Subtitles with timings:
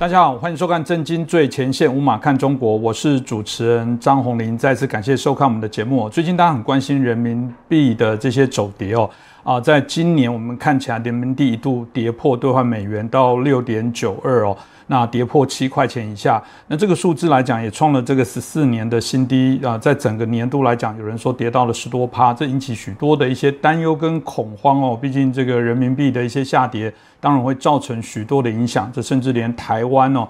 [0.00, 4.56] 大家好，欢迎收看《震惊最前线》，无马看中国，我是主持人张宏林。
[4.56, 6.08] 再次感谢收看我们的节目。
[6.08, 9.10] 最近大家很关心人民币的这些走跌哦，
[9.42, 14.56] 啊，在今年我们看起来人民币一度跌破兑换美元到六点九二哦。
[14.86, 19.78] 那跌破七块钱以下，那这个数字来讲也创了这个十四年的新低啊！
[19.78, 24.98] 在整个年度来讲，有人说跌到了十多趴，这引起许多的一些担忧跟恐慌哦。
[25.00, 30.26] 毕竟这个人民币的一些下跌，当然会造成许多的影响，这甚至连台湾哦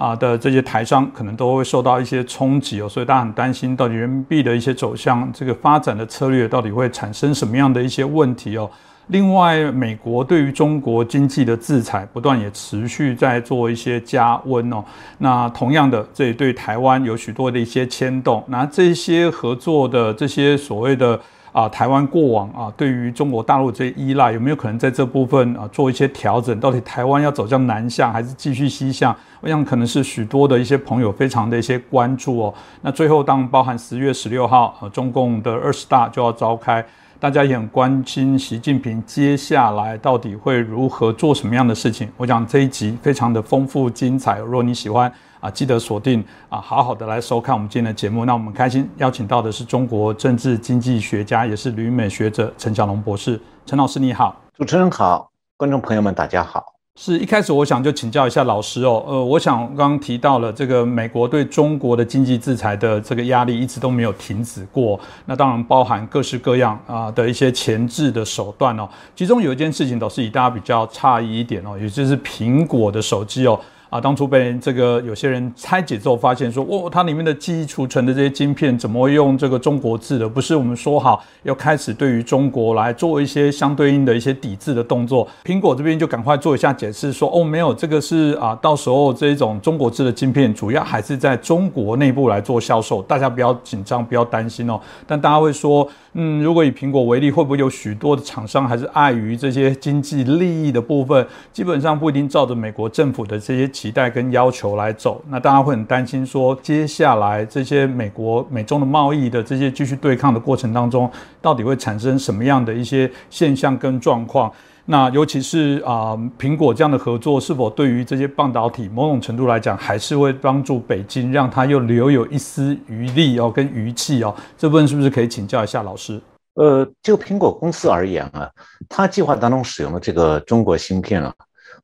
[0.00, 2.88] 啊的这些台商可能都会受到一些冲击哦。
[2.88, 8.70] 所以大家很担心，到底人民币的一些走向，这个发展的策略到底会产生什么样的一些问题哦？
[9.08, 14.84] 另外，美国对于中国经济的制裁不断，也持续在做一些加温哦。
[15.18, 18.42] 那同样的，这也对台湾有许多的一些牵动。
[18.46, 21.20] 那这些合作的这些所谓的
[21.52, 26.58] 啊，台湾过往啊，对于中国大陆这些依赖，有没有可能在这部分啊做一些调整？
[26.60, 29.14] 到底台湾要走向南向，还是继续西向？
[29.40, 32.54] 我想可能是许多的一些朋友非常的一些关注哦。
[32.82, 36.84] 那最后，当包含十月十六号啊，中共的二十大就要召开。
[37.20, 42.10] 大家也很关心习近平接下来到底会如何做什么样的事情。
[42.16, 48.24] 我讲这一集非常的丰富精彩，如果你喜欢啊，记得锁定啊，好好的来收看我们今天的节目。
[48.24, 53.38] 那我们开心邀请到的是中国政治经济学家，也是旅美学者陈小龙博士。
[53.66, 56.79] 陈老师你好，主持人好，观众朋友们大家好。
[56.96, 73.58] 是一开始我想就请教一下老师哦，呃，我想刚刚提到了这个美国对中国的经济制裁的这个压力一直都没有停止过，那当然包含各式各样啊的一些前置的手段哦，其中有一件事情倒是以大家比较诧异一点哦，也就是苹果的手机哦。
[73.90, 80.28] 啊，当初被这个有些人拆解之后，发现说，哦，它里面的记忆储存的这些晶片怎么会用这个中国字的？
[80.28, 85.28] 不是我们说好要开始对于中国来做一些相对应的一些抵制的动作？
[85.44, 94.80] 苹果这边就赶快做一下解释，说，哦，没有，这个是啊，到时候这种中国制的晶片主要还是在中国内部来做销售，大家不要紧张，不要担心哦。
[95.06, 95.88] 但大家会说。
[96.14, 105.24] 嗯，如果以苹果为例，会不会有许多的厂商还是碍于这些经济利益的部分，基本上不一定照着美国政府的这些期待跟要求来走？
[105.30, 111.10] 那大家会很担心，说接下来这些美国美中的贸易的这些继续对抗的过程当中，
[111.40, 114.52] 到底会产生什么样的一些现象跟状况？
[114.84, 124.34] 那尤其是啊，苹果这样的合作，是否对于这些半导体某种程度来讲，还是会帮助北京，让它又留有一丝余力哦，跟余气哦？
[124.58, 126.20] 这部分是不是可以请教一下老师？
[126.56, 128.50] 呃，就苹果公司而言啊，
[128.90, 131.32] 它计划当中使用的这个中国芯片啊，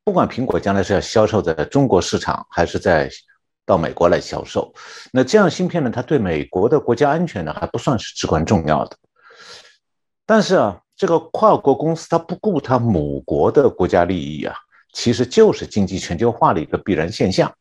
[0.07, 3.11] 不管苹果将来是要销售在中国市场，还是在
[3.65, 4.73] 到美国来销售，
[5.13, 8.97] 那这样芯片呢，它对美国的国家安全呢，还不算是至关重要的。
[10.25, 10.81] 但是啊。
[10.99, 14.57] 这个跨国公司它不顾它母国的国家利益啊，
[14.95, 17.55] 其实就是经济全球化的一个必然现象。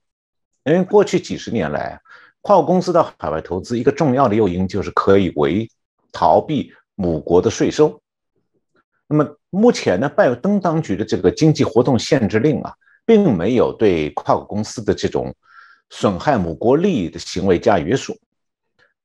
[0.63, 1.99] 因为过去几十年来，
[2.39, 5.69] 跨国公司到海外投资一个重要的诱因就是可以为
[6.13, 8.01] 逃避母国的税收。
[9.09, 12.73] 那么目前呢，拜登当局的这个经济活动限制令啊，
[13.05, 15.33] 并没有对跨国公司的这种
[15.89, 18.17] 损害母国利益的行为加约束。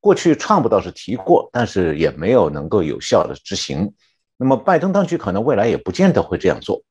[0.01, 3.93] 过去创普倒是提过，但是也没有能够有效的执行。
[4.37, 6.83] 那么，拜登当局可能未来也不见得会这样做。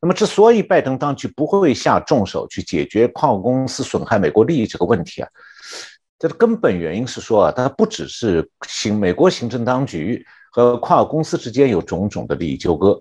[0.00, 5.28] 那么，之所以拜登当局不会下重手去解决跨国公司损害美国利益这个问题啊，
[6.18, 12.98] 这个根本原因是说啊，它不只是行美国行政当局和跨国公司之间有种种的利益纠葛。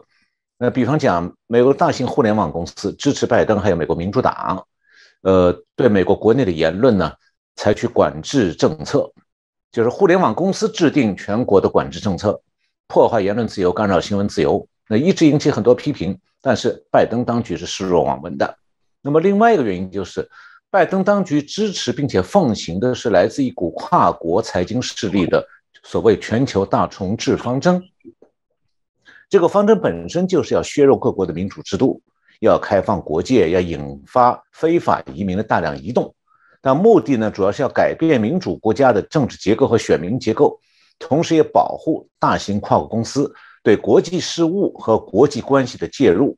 [0.57, 4.67] 那比方讲，美国大型互联网公司支持拜登，还有美国民主党，
[5.21, 7.13] 呃，对美国国内的言论呢，
[7.55, 9.09] 采取管制政策，
[9.71, 12.41] 就是互联网公司制定全国的管制政策。
[12.89, 16.19] 破坏言论自由，干扰新闻自由，那一直引起很多批评。
[16.41, 18.57] 但是拜登当局是视若罔闻的。
[19.01, 20.29] 那么另外一个原因就是，
[20.69, 25.47] 拜登当局支持并且奉行的是来自一股跨国财经势力的
[25.87, 27.79] 所谓全球大重置方针。
[29.29, 32.01] 这个方针本身就是要削弱各国的民主制度，
[32.41, 36.13] 要开放国界，要引发非法移民的大量移动。
[36.59, 40.59] 但目的呢，主要是要改变民主国家的政治结构和选民结构。
[40.97, 46.35] 同时，也保护大型跨国公司对国际事务和国际关系的介入。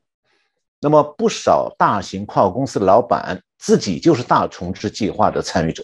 [0.82, 5.84] 那么，不少大型跨国公司的老板自己就是大重置计划的参与者。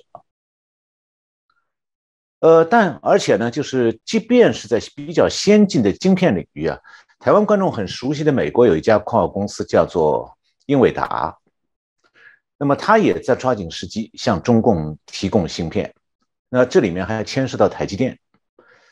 [2.44, 6.78] 呃，但而且呢，就是即便是在比较先进的晶片领域啊，
[7.18, 10.30] 台湾观众很熟悉的美国有一家跨国公司叫做
[10.66, 11.38] 英伟达，
[12.58, 15.94] 那么他也在抓紧时机向中共提供芯片。
[16.50, 18.20] 那这里面还要牵涉到台积电。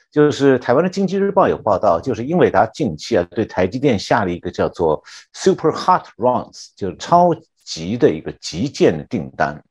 [0.09, 9.61] 就是台湾的经济日报有报道，就是英伟达近期啊对台积电下了一个叫做 Super Hot Runs，就是超级的一个急件的订单。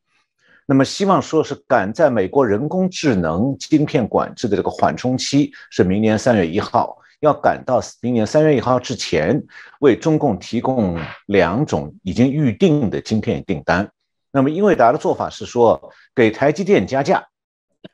[0.70, 9.43] 那么希望说是赶在美国人工智能晶片管制的这个缓冲期是明年三月一号，要赶到明年三月一号之前，
[9.81, 10.96] 为中共提供
[11.26, 13.90] 两种已经预定的晶片订单。
[14.31, 17.26] 那么英伟达的做法是说，给台积电加价，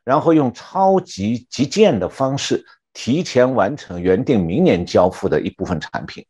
[0.04, 2.62] 然后用超级急件的方式
[2.92, 6.22] 提前完成原定明年交付的一部分产品。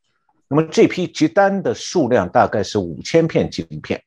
[0.47, 4.01] 那么这批急单的数量大概是五千片晶片。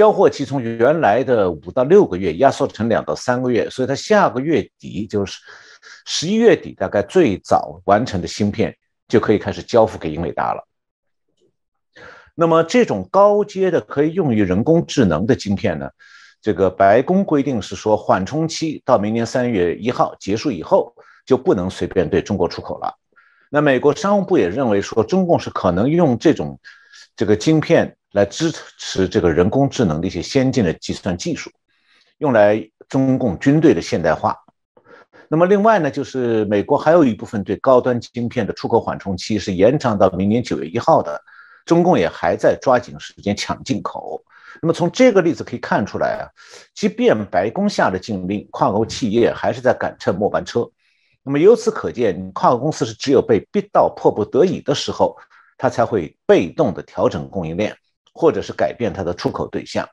[0.00, 5.38] 交货期从原来的五到六个月压缩成两到三个月，所以它下个月底就是
[6.06, 8.74] 十一月底，大概最早完成的芯片
[9.08, 10.66] 就可以开始交付给英伟达了。
[12.34, 15.90] 那么这种高阶的可以用于人工智能的晶片呢？
[16.40, 20.94] 这个白宫规定是说，缓冲期到明年三月一号结束以后，
[21.26, 22.94] 就不能随便对中国出口了。
[23.50, 26.58] 那美国商务部也认为说，中共是可能用这种
[27.14, 27.98] 这个晶片。
[28.12, 31.50] 来支持这个人工智能的一些先进的计算技术，
[32.18, 34.36] 用来中共军队的现代化。
[35.28, 41.22] 那么另外呢，就是美国还有一部分对高端晶片的出口缓冲期是延长到明年九月一号的，
[41.64, 44.20] 中共也还在抓紧时间抢进口。
[44.60, 46.26] 那么从这个例子可以看出来啊，
[46.74, 50.68] 即便白宫下的禁令，跨国企业还是在赶乘末班车。
[51.22, 55.16] 那么由此可见，跨国公司是只有被逼到迫不得已的时候，
[55.56, 57.76] 它才会被动的调整供应链。
[58.12, 59.88] 或者是改变它的出口对象，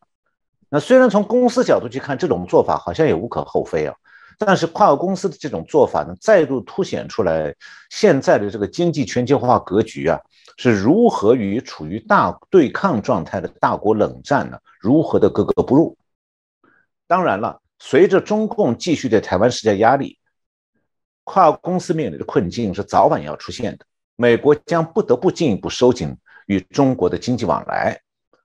[0.69, 3.96] 那虽然从公司角度去看，这种做法好像也无可厚非啊，
[4.38, 7.56] 但是跨国公司的这种做法呢，再度凸显出来
[7.90, 10.19] 现在的这个经济全球化格局啊，
[10.58, 15.98] 是如何与处于大对抗状态的大国冷战呢，如何的格格不入。
[17.08, 20.20] 当然了，随着中共继续对台湾施加压力，
[21.24, 23.86] 跨国公司面临的困境是早晚要出现的，
[24.18, 26.18] 美国将不得不进一步收紧
[26.48, 27.98] 与中国的经济往来。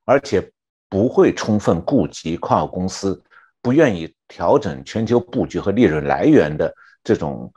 [0.05, 0.51] 而且
[0.89, 3.23] 不会充分顾及跨国公司
[3.61, 7.53] 不愿意调整全球布局和利润来源的这种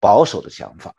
[0.00, 0.92] 保守的想法。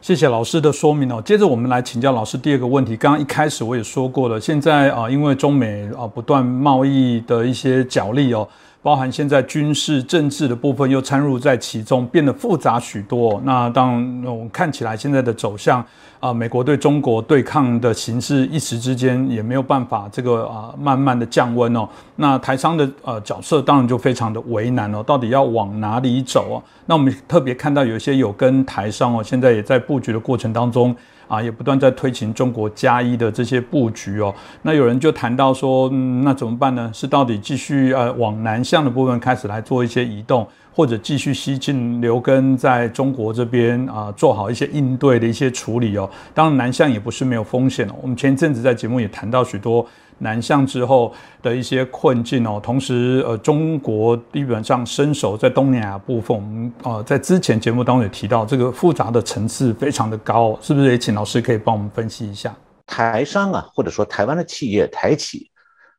[0.00, 1.20] 谢谢老师的说明哦。
[1.24, 2.96] 接着我们来请教老师第二个问题。
[2.96, 8.48] 刚刚一开始我也说过了，现在啊，因为中美啊不断贸易的一些角力哦。
[8.80, 13.40] 包含现在军事政治的部分又掺入在其中，变得复杂许多。
[13.44, 13.94] 那当
[14.24, 15.84] 我们看起来现在的走向
[16.20, 21.88] 啊，美国对中国对抗的形势一时之间也没有办法这个啊慢慢的降温哦。
[22.16, 26.62] 那台商的呃角色当然就非常的为难哦，到底要往哪里走哦？
[26.86, 30.94] 那我们特别看到有一些有跟台商哦，现在也在布局的过程当中。
[31.28, 34.34] 啊，也不断在推行中国加一的这些布局哦。
[34.62, 36.90] 那有人就谈到说，嗯，那怎么办呢？
[36.92, 40.44] 是到底继续呃往南向的部分开始来做一些移动，
[40.74, 46.10] 或者继续西进留根在中国这边啊，做好一些应对的一些处理哦。
[46.34, 47.94] 当然，南向也不是没有风险哦。
[48.02, 49.86] 我们前一阵子在节目也谈到许多。
[50.18, 60.90] 南向之后的一些困境哦，同时呃，中国基本上伸手在东南亚部分，我们呃在之前节目当中也提到，这个复杂的层次非常的高，是不是？
[60.90, 62.54] 也请老师可以帮我们分析一下。
[62.86, 65.50] 台商啊，或者说台湾的企业台企，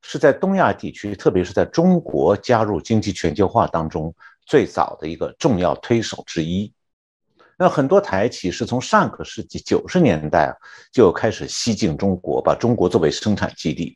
[0.02, 4.14] 是在东亚地区，特别是在中国加入经济全球化当中
[4.46, 6.72] 最早的一个重要推手之一。
[7.58, 10.56] 那很多台企是从上个世纪九十年代啊
[10.92, 13.96] 就开始西进中国，把中国作为生产基地。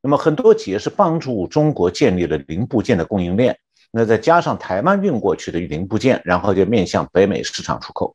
[0.00, 3.58] 那么很多企业是帮助中国建立了零部件的供应链，
[3.90, 8.14] 那再加上台湾运过去的零部件，然后就面向北美市场出口。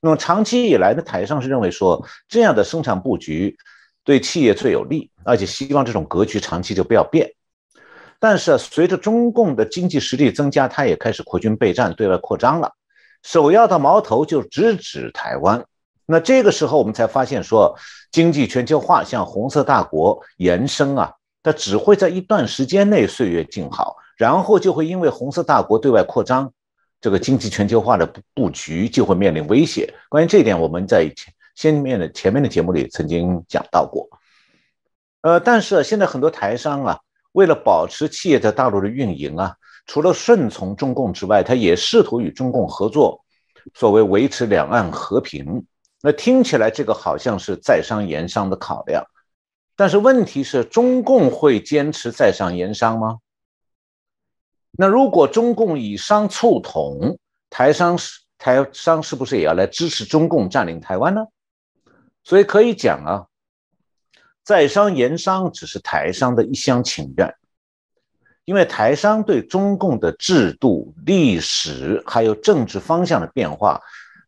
[0.00, 3.56] 那么长期以来呢，台上是认为说这样的生产布局
[4.04, 7.32] 对企业最有利，而且希望这种格局长期就不要变。
[8.18, 12.72] 但是随着中共的经济实力增加，它也开始扩军备战，对外扩张了，
[13.22, 15.64] 首要的矛头就直指台湾。
[16.06, 17.76] 那这个时候，我们才发现说，
[18.12, 26.52] 经济全球化向红色大国延伸啊，它只会在一段时间内岁月静好，然后就会因为红色大国对外扩张，
[27.00, 29.92] 这个经济全球化的布局就会面临威胁。
[30.08, 34.08] 关于这一点，我们在前先面的前面的节目里曾经讲到过。
[35.22, 37.00] 呃，但是现在很多台商啊，
[37.32, 43.24] 为了保持企业在大陆的运营啊，除了顺从中共之外，他也试图与中共合作，
[43.74, 45.66] 所谓维持两岸和平。
[46.02, 49.04] 那听起来这个好像是在商言商的考量，
[49.74, 53.18] 但是问题是中共会坚持在商言商吗？
[54.78, 61.24] 那如果中共以商促统，台商是台商是不是也要来支持中共占领台湾呢？
[62.22, 63.26] 所以可以讲啊，
[64.44, 67.34] 在商言商只是台商的一厢情愿，
[68.44, 73.80] 因为台商对中共的制度、历史还有政治方向的变化。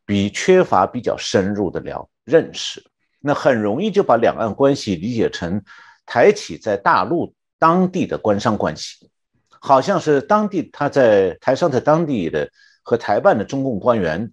[0.08, 2.82] 比缺乏比较深入的了认识，
[3.20, 5.62] 那很容易就把两岸关系理解成
[6.06, 9.10] 台企在大陆当地的官商关系，
[9.60, 12.50] 好像是当地他在台商在当地的
[12.82, 14.32] 和台办的中共官员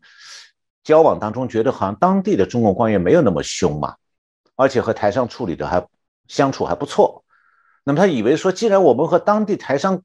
[0.81, 3.95] 交往当中，觉得好像当地的中共官员没有那么凶嘛，
[4.55, 5.85] 而且和台商处理的还
[6.29, 7.25] 相处还不错。
[7.83, 10.01] 那么他以为说，既然我们和当地台商、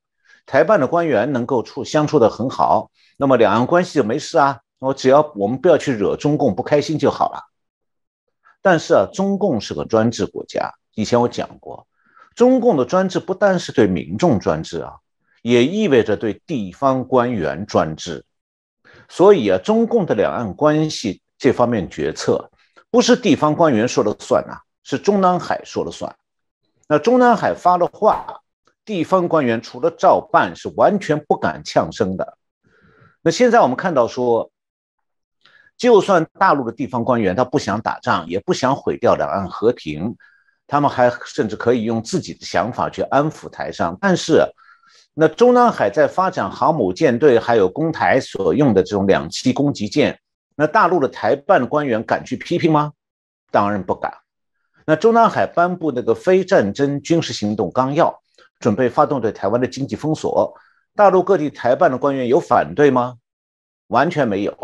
[0.47, 4.59] 台办的官员能够处相处的很好，那么两岸关系就没事啊。
[4.81, 7.51] 我只要我们不要去惹中共不开心就好了。
[8.63, 10.73] 但是啊，中共是个专制国家。
[10.95, 11.87] 以前我讲过，
[12.35, 14.95] 中共的专制不单是对民众专制啊，
[15.43, 18.25] 也意味着对地方官员专制。
[19.09, 22.51] 所以啊，中共的两岸关系这方面决策，
[22.91, 26.17] 不是地方官员说了算呐，是中南海说了算。
[26.89, 28.41] 那中南海发了话，
[28.87, 32.39] 地方官员除了照办，是完全不敢呛声的。
[33.21, 34.51] 那现在我们看到说。
[35.81, 40.15] 就算大陆的地方官员他不想打仗，也不想毁掉两岸和平，
[40.67, 43.97] 他们还甚至可以用自己的想法去安抚台商。
[43.99, 44.45] 但是，
[45.15, 50.21] 那中南海在发展航母舰队，还有攻台所用的这种两栖攻击舰，
[50.55, 52.93] 那大陆的台办官员敢去批评吗？
[53.51, 54.13] 当然不敢。
[54.85, 58.21] 那中南海颁布那个非战争军事行动纲要，
[58.59, 60.55] 准备发动对台湾的经济封锁，
[60.95, 63.15] 大陆各地台办的官员有反对吗？
[63.87, 64.55] 完全没有。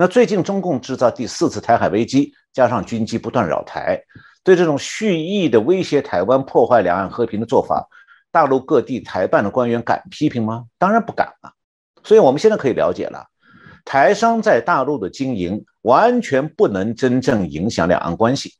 [0.00, 4.02] 那最近中共制造第四次台海危机，加上军机不断扰台，
[4.42, 7.86] 对这种蓄意的威胁台湾、破坏两岸和平的做法，
[8.32, 10.64] 大陆各地台办的官员敢批评吗？
[10.78, 11.52] 当然不敢啊！
[12.02, 13.26] 所以我们现在可以了解了，
[13.84, 18.54] 台商在大陆的经营完全不能真正影响两岸关系。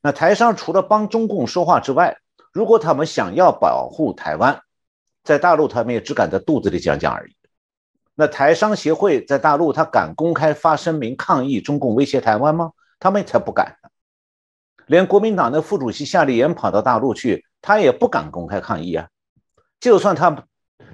[0.00, 2.16] 那台商除了帮中共说话之外，
[2.50, 4.58] 如果他们想要保护台湾，
[5.22, 7.36] 在大陆他们也只敢在肚子里讲讲而已。
[8.14, 12.72] 那台商协会在大陆，他敢公开发声明抗议中共威胁台湾吗？
[13.00, 13.88] 他们才不敢呢。
[14.86, 19.08] 连国民党的副主席夏立言跑到大陆去，他也不敢公开抗议啊。
[19.80, 20.44] 就算他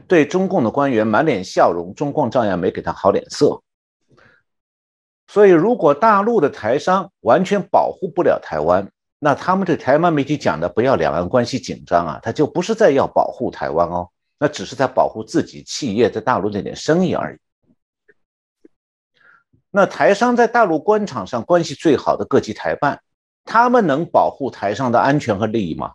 [0.06, 3.60] 对中共的官员满脸笑容，中共照样没给他好脸色。
[5.26, 14.08] 所以，如果大陆的台商完全保护不了台湾，那他们对台湾媒体讲的不要两岸关系紧张啊，他就不是在要保护台湾哦。
[14.38, 17.38] 那只是在保护自己企业在大陆那点生意而已。
[19.70, 23.02] 那台商在大陆官场上关系最好的各级台办，
[23.44, 25.92] 他们能保护台商的安全和利益吗？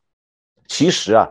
[0.67, 1.29] 其实啊，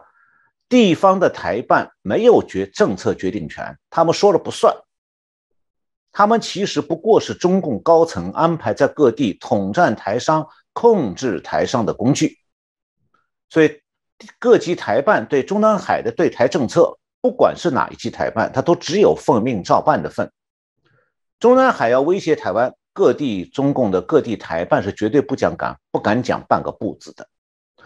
[0.69, 4.75] 地方的台办没有决政策决定权，他们说了不算。
[6.11, 12.38] 他们其实不过是中共高层安排在各地统战台商、控制台商的工具。
[13.49, 13.81] 所以，
[14.38, 16.99] 各级台办对中南海的对台政策。
[17.23, 20.31] 不管是哪一级台办，他都只有奉命照办的份。
[21.38, 27.29] 中南海要威胁台湾，各地中共的各地台办是绝对不讲敢不敢讲半个不字的。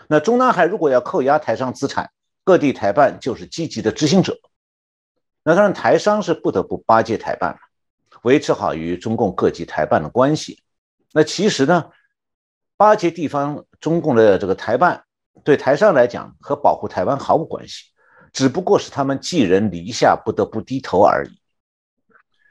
[0.08, 2.10] 那中南海如果要扣押台商资产，
[2.44, 4.38] 各地台办就是积极的执行者。
[5.42, 7.58] 那当然，台商是不得不巴结台办了，
[8.22, 10.62] 维持好与中共各级台办的关系。
[11.12, 11.90] 那其实呢，
[12.76, 15.04] 巴结地方中共的这个台办，
[15.44, 17.84] 对台商来讲和保护台湾毫无关系。
[18.36, 21.40] 只不过是他们寄人篱下，不得不低头而已。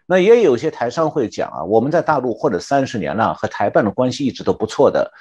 [0.08, 5.12] 那也有些台商会讲啊，我们在大陆混了三十年了，和台办的关系一直都不错的。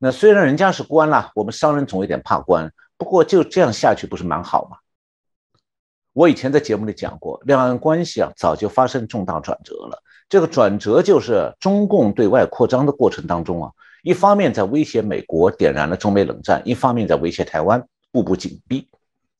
[0.00, 2.72] 那虽然人家是官啦，我们商人总有点怕官。
[2.98, 4.78] 不过就这样下去不是蛮好吗？
[6.14, 10.02] 我以前在节目里讲过，两岸关系啊早就发生重大转折了。
[10.28, 13.70] 这个转折就是中共对外扩张的过程当中啊，
[14.02, 18.88] 一方面在威胁美国，点燃了中美冷战；一方面在威胁台湾，步步紧逼。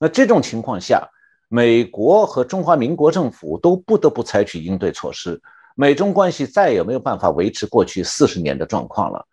[0.03, 1.09] 那这种情况下，
[1.47, 5.41] 美国和中华民国政府都不得不采取应对措施，
[5.77, 9.25] 美中关系再也没有办法维持过去四十年的状况了。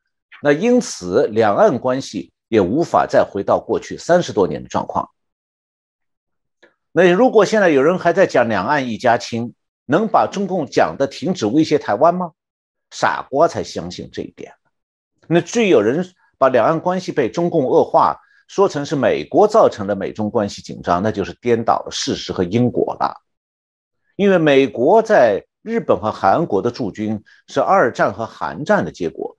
[0.43, 5.09] 那因此，两岸关系也无法再回到过去三十多年的状况。
[6.91, 9.55] 那如果现在有人还在讲两岸一家亲，
[9.88, 12.33] 能把中共讲的停止威胁台湾吗？
[12.91, 14.53] 傻瓜才相信这一点。
[15.25, 16.05] 那至于有人
[16.38, 18.19] 把两岸关系被中共恶化，
[18.50, 23.13] 说成是美国造成的美中关系紧张，那就是颠倒了事实和因果了。
[24.15, 29.38] 因为美国在日本和韩国的驻军是二战和韩战的结果，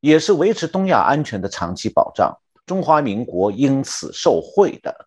[0.00, 2.34] 也是维持东亚安全的长期保障。
[2.64, 5.06] 中华民国因此受贿的。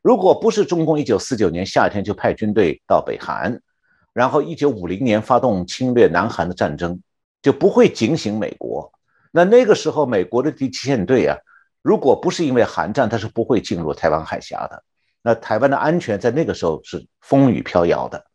[0.00, 3.60] 如果不是中共一九四九年夏天就派军队到北韩，
[4.12, 7.02] 然后一九五零年发动侵略南韩的战争，
[7.42, 8.92] 就不会警醒美国。
[9.32, 11.36] 那那个时候，美国的第七舰队啊。
[11.86, 14.82] 如果不是因为韩战，他是不会进入台湾海峡的。
[15.22, 18.26] 那台湾的安全在那个时候是风雨飘摇的。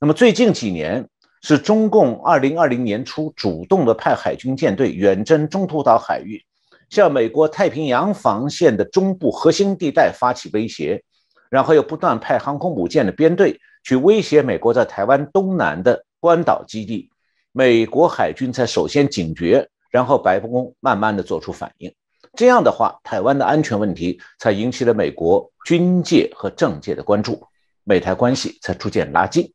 [0.00, 1.08] 那么最近几年，
[1.42, 6.44] 是中共二零二零年初主动的派海军舰队远征中途岛海域，
[6.90, 11.04] 向美国太平洋防线的中部核心地带发起威胁，
[11.50, 17.08] 然后又不断派航空母舰的编队去威胁美国在台湾东南的关岛基地，
[17.52, 21.94] 美国海军才首先警觉，然后白宫慢慢的做出反应。
[22.34, 27.46] 这样的话，台湾的安全问题才引起了美国军界和政界的关注，
[27.84, 29.52] 美台关系才逐渐拉近。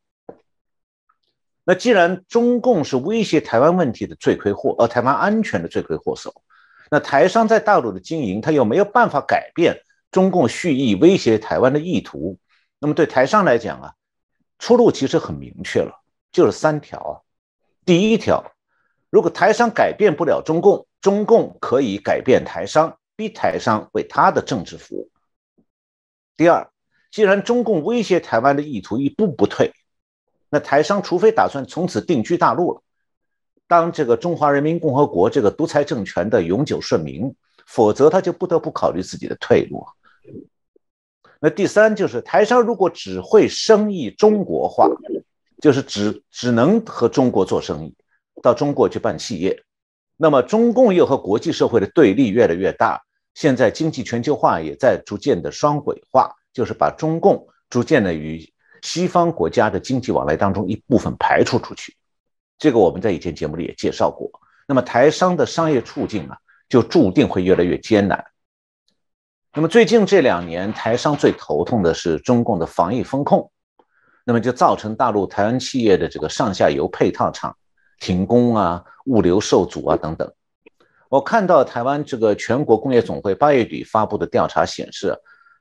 [1.63, 6.33] 那既然中共是威胁台湾问题的罪魁祸，呃，台湾安全的罪魁祸首，
[6.89, 9.81] 那台商在大陆的经营，他又没有办法改变
[10.11, 12.37] 中共蓄意威胁台湾的意图，
[12.79, 13.93] 那么对台商来讲啊，
[14.59, 15.99] 出路其实很明确了，
[16.31, 17.13] 就是三条啊。
[17.85, 18.53] 第一条，
[19.09, 20.85] 如果台商改变不了中共。
[20.99, 25.09] 中共可以改变台商，逼台商为他的政治服务。
[26.35, 26.69] 第二，
[27.11, 29.71] 既然中共威胁台湾的意图一步不退，
[30.49, 32.81] 那台商除非打算从此定居大陆了，
[33.67, 37.33] 当这个中华人民共和国这个独裁政权的永久顺民，
[37.67, 39.85] 否则他就不得不考虑自己的退路。
[41.39, 44.89] 那第三就是台商如果只会生意中国化，
[45.61, 47.95] 就是只只能和中国做生意，
[48.41, 49.63] 到中国去办企业。
[50.15, 53.01] 那么，中共又和国际社会的对立越来越大。
[53.35, 58.51] 现在经济全球化也在逐渐的双轨化，就是把中共逐渐的与
[58.81, 61.95] 西方国家的经济往来当中一部分排除出去。
[62.57, 64.27] 这个我们在以前节目里也介绍过。
[64.67, 68.25] 那么，台商的商业处境啊，就注定会越来越艰难。
[69.53, 73.51] 那么，最近这两年，台商最头痛的是中共的防疫风控，
[74.25, 77.55] 那么就造成大陆台湾企业的这个上下游配套厂。
[77.99, 80.31] 停工啊，物流受阻啊，等等。
[81.09, 85.17] 我看到台湾这个全国工业总会八月底发布的调查显示，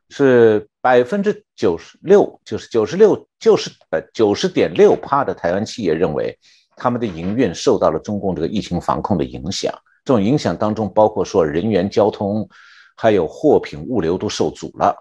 [0.09, 6.37] 是百分之九十六，就是九十六，就是呃九十点六趴的台湾企业认为，
[6.77, 9.73] 他们的营运受到了中共这个疫情防控的影响。
[10.05, 12.49] 这种影响当中，包括说人员交通，
[12.97, 14.95] 还有货品物流都受阻了。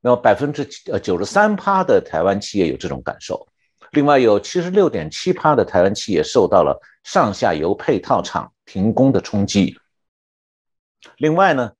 [0.00, 3.46] 那么百分之呃九十三趴的台湾企业有这种感受。
[3.96, 9.78] 另外有七十六点七趴的台湾企业受到了上下游配套厂停工的冲击。
[11.16, 11.72] 另外呢，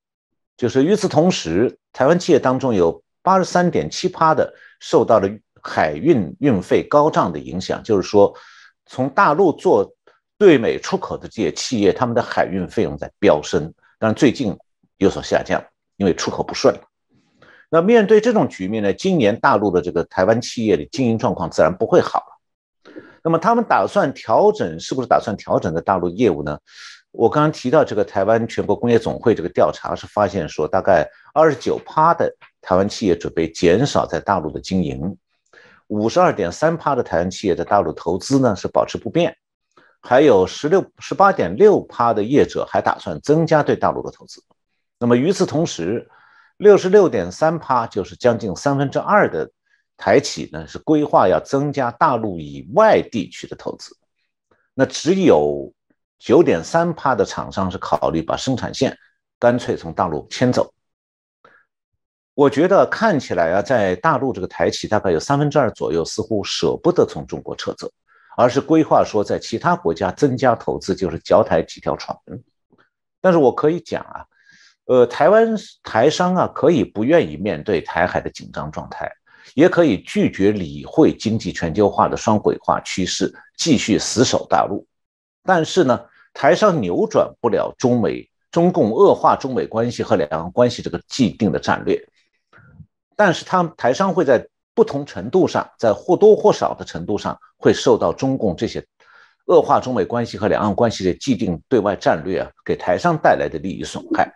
[0.57, 5.29] 就是与此同时，台湾企业当中有八十三点七趴的受到了
[5.63, 8.35] 海运运费高涨的影响，就是说，
[8.87, 9.95] 从大陆做
[10.39, 14.57] 对美出口的这些企业，他们的海运费用在飙升，但最近
[14.97, 15.63] 有所下降，
[15.99, 16.81] 因为出口不顺了。
[17.71, 18.93] 那面对这种局面呢？
[18.93, 22.93] 今年大陆的这个台湾企业的经营状况自然不会好了。
[23.25, 26.59] 那么他们打算调整，是不是打算调整的大陆业务呢？
[27.11, 35.17] 我刚刚提到这个台湾全国工业总会这个调查是发现说，大概二十九趴的台湾企业准备减少在大陆的经营，
[35.89, 39.35] 五十二点三趴的台湾企业在大陆投资呢是保持不变，
[40.01, 44.43] 还有十六十八点六趴的业者还打算增加对大陆的投资。
[45.01, 46.09] 那么与此同时，
[46.59, 49.51] 六十六点三趴，就是将近三分之二的
[49.97, 53.95] 台企呢，是规划要增加大陆以外地区的投资。
[54.73, 55.71] 那只有
[56.19, 58.97] 九点三趴的厂商是考虑把生产线
[59.39, 60.73] 干脆从大陆迁走。
[62.33, 67.91] 我觉得看起来啊，在大陆这个台企大概有三分之二左右似乎舍不得从中国撤走，
[68.35, 72.17] 而是规划说在其他国家增加投资，就是脚踩几条船。
[73.21, 74.25] 但是我可以讲啊。
[74.87, 79.11] 呃，台湾台商啊，可以不愿意面对台海的紧张状态，
[79.55, 84.87] 也可以拒绝理会经济全球化的双轨化趋势，继续死守大陆。
[85.43, 86.01] 但是呢，
[86.33, 92.01] 台商扭转不了中美、中共恶化中美关系和两岸关系这个既定的战略。
[93.17, 98.85] 但是，他们台商会在不同程度上，在或多或少的程度上，会受到中共这些
[99.47, 104.36] 恶化中美关系和两岸关系的既定对外战略啊，给台商带来的利益损害。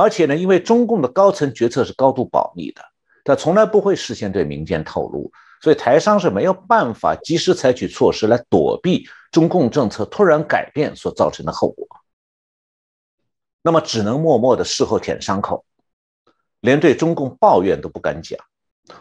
[0.00, 2.82] 而且呢，因为中共的高层决策是高度保密的，
[3.22, 11.86] 他从来不会事先对民间透露，所以台商是没有办法及时采取措施来躲避中共政策突然改变所造成的后果。
[13.60, 15.66] 那么只能默默的事后舔伤口，
[16.60, 18.38] 连对中共抱怨都不敢讲。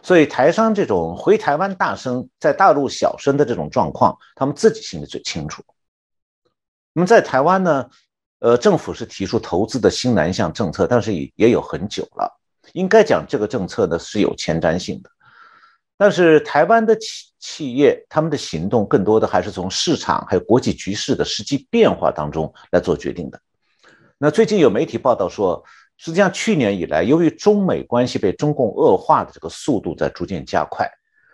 [0.04, 5.64] 所以台商这种回台湾大声，在大陆小声的这种状况，他们自己心里最清楚。
[6.92, 7.90] 那么在台湾呢？
[8.40, 12.40] 呃，政府是提出投资的新南向政策，但是也也有很久了。
[12.74, 15.10] 应该讲这个政策呢是有前瞻性的，
[15.98, 23.40] 但是台湾的企企业他们的行动更多的还是从市场还有国际局势的实际变化当中来做决定的。
[24.18, 25.64] 那最近有媒体报道说，
[25.98, 30.90] 实际上去年以来，由于中美关系被中共恶化的这个速度在逐渐加快，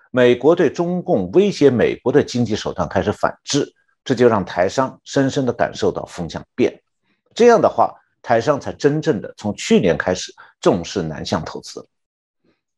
[0.09, 3.71] 美国对中共威胁美国的经济手段开始反制，
[4.03, 6.81] 这就让台商深深的感受到风向变。
[7.35, 7.93] 这样的话，
[8.23, 11.87] 台商才真正的从去年开始重视南向投资。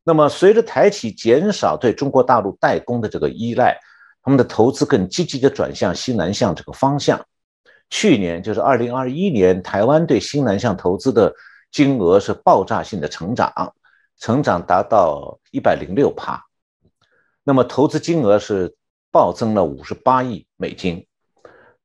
[0.03, 3.77] 那么，随着台企减少对中国大陆代工的这个依赖，
[4.23, 7.23] 他们的投资更积极的转向新南向这个方向。
[7.89, 11.33] 去年就是二零二一年，台湾对新南向投资的
[11.71, 13.73] 金额是爆炸性的成长，
[14.17, 16.43] 成长达到一百零六趴。
[17.43, 18.75] 那么投资金额是
[19.11, 21.05] 暴增了五十八亿美金，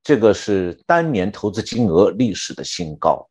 [0.03, 3.29] 这个是单年投资金额历史的新高。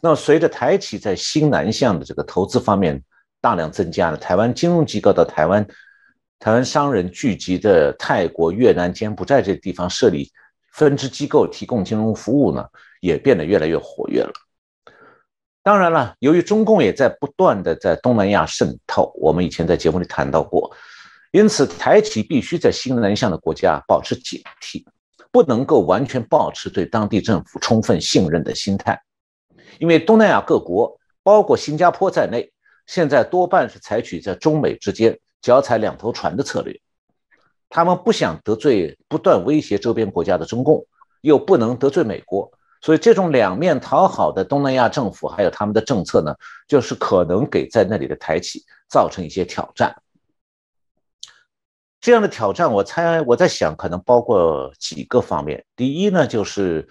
[0.00, 3.02] 那么随着台企在新南向的这个投资方面
[3.40, 5.66] 大量增加了，台湾金融机构到台湾，
[6.38, 10.30] 台湾商人聚集的泰国、越南、柬埔寨这地方设立。
[10.72, 12.64] 分支机构提供金融服务呢，
[13.00, 14.32] 也变得越来越活跃了。
[15.64, 20.70] 当然了，由于中共也在不断的在东南亚渗透，我们以前在节目里谈到过，
[21.32, 24.84] 因此台企必须在新南向的国家保持警惕，
[25.32, 29.00] 不能够完全保持对当地政府充分信任的心态，
[29.78, 32.52] 因为东南亚各国，包括新加坡在内，
[32.86, 36.80] 现在多半是采取在中美之间脚踩两头船的策略。
[37.68, 40.84] 他们不想得罪不断威胁周边国家的中共，
[41.20, 46.34] 又不能得罪美国，所以这种两面讨好的东南亚政府还有他们的政策呢，
[46.66, 49.94] 就是可能给在那里的台企造成一些挑战。
[52.00, 55.64] 这样的挑战，我猜我在想，可能包括几个方面。
[55.76, 56.88] 第一呢，就是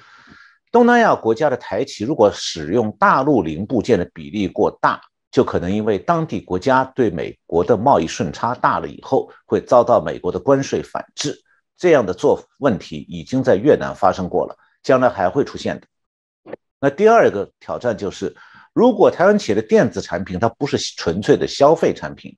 [0.71, 5.01] 东南亚国家的台企如果使用大陆零部件的比例过大。
[5.31, 11.39] 就可能因为当地国家对美国的贸易顺差大了以后，会遭到美国的关税反制，
[11.77, 16.53] 这样的做问题已经在越南发生过了，将来还会出现的。
[16.79, 18.35] 那第二个挑战就是，
[18.73, 22.35] 如果台湾企业的电子产品它不是纯粹的消费产品，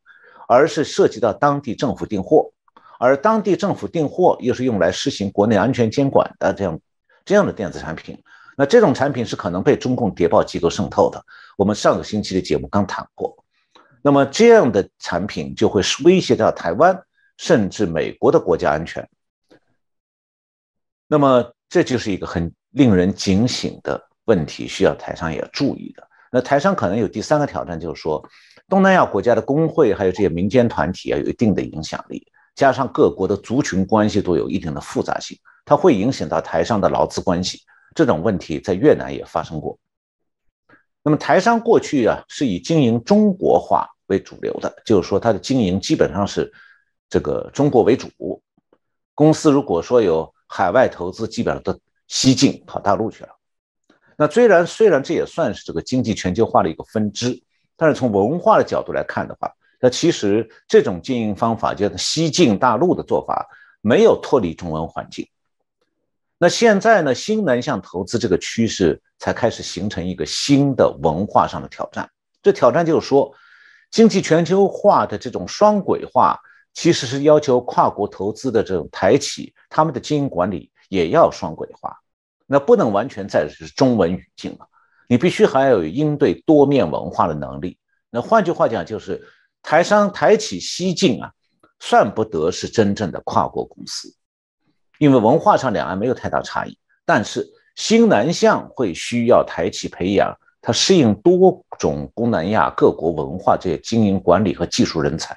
[0.50, 2.52] 而是涉及到当地政府订货，
[3.02, 6.80] 而当地政府订货又是用来实行国内安全监管的这样
[7.26, 8.16] 这样的电子产品。
[8.56, 11.20] 那这种产品是可能被中共谍报机构渗透的。
[11.58, 13.36] 我们上个星期的节目刚谈过。
[14.04, 16.96] 那么这样的产品就会威胁到台湾
[17.38, 19.10] 甚至美国的国家安全。
[21.08, 26.08] 那么这就是一个很令人警醒的问题，需要台商也要注意的。
[26.32, 28.24] 那台商可能有第三个挑战，就是说
[28.70, 37.60] 东南亚国家的工会还有这些民间团体啊，有一定的影响力，加上各国的族群关系都有一定的复杂性，它会影响到台商的劳资关系。
[37.96, 39.78] 这种问题在越南也发生过。
[41.04, 46.52] 那么台商过去啊是以经营中国化为主流的，就是说它的经营基本上是
[47.10, 48.10] 这个中国为主。
[49.14, 53.30] 公司如果说有海外投资，基本上都西进跑大陆去了。
[54.18, 57.42] 那虽然虽然这也算是这个经济全球化的一个分支，
[57.76, 63.50] 但是从文化的角度来看的话，那其实这种经营方法，就是西进大陆的做法，
[63.82, 65.28] 没有脱离中文环境。
[66.38, 67.14] 那现在呢？
[67.14, 72.10] 新南向投资这个趋势才开始形成一个新的文化上的挑战。
[72.42, 73.32] 这挑战就是说，
[73.92, 76.40] 经济全球化的这种双轨化，
[76.74, 81.96] 其实是要求跨国投资的这种台企，他们的经营管理也要双轨化。
[82.48, 84.68] 那不能完全在是中文语境了，
[85.08, 87.78] 你必须还要有应对多面文化的能力。
[88.10, 89.28] 那换句话讲，就是
[89.62, 91.32] 台商台企西进啊，
[91.80, 94.14] 算不得是真正的跨国公司。
[94.98, 105.36] 因为文化上两岸没有太大差异，但是新南向会需要台企培养它适应多种东南亚各国文化这些经营管理和技术人才，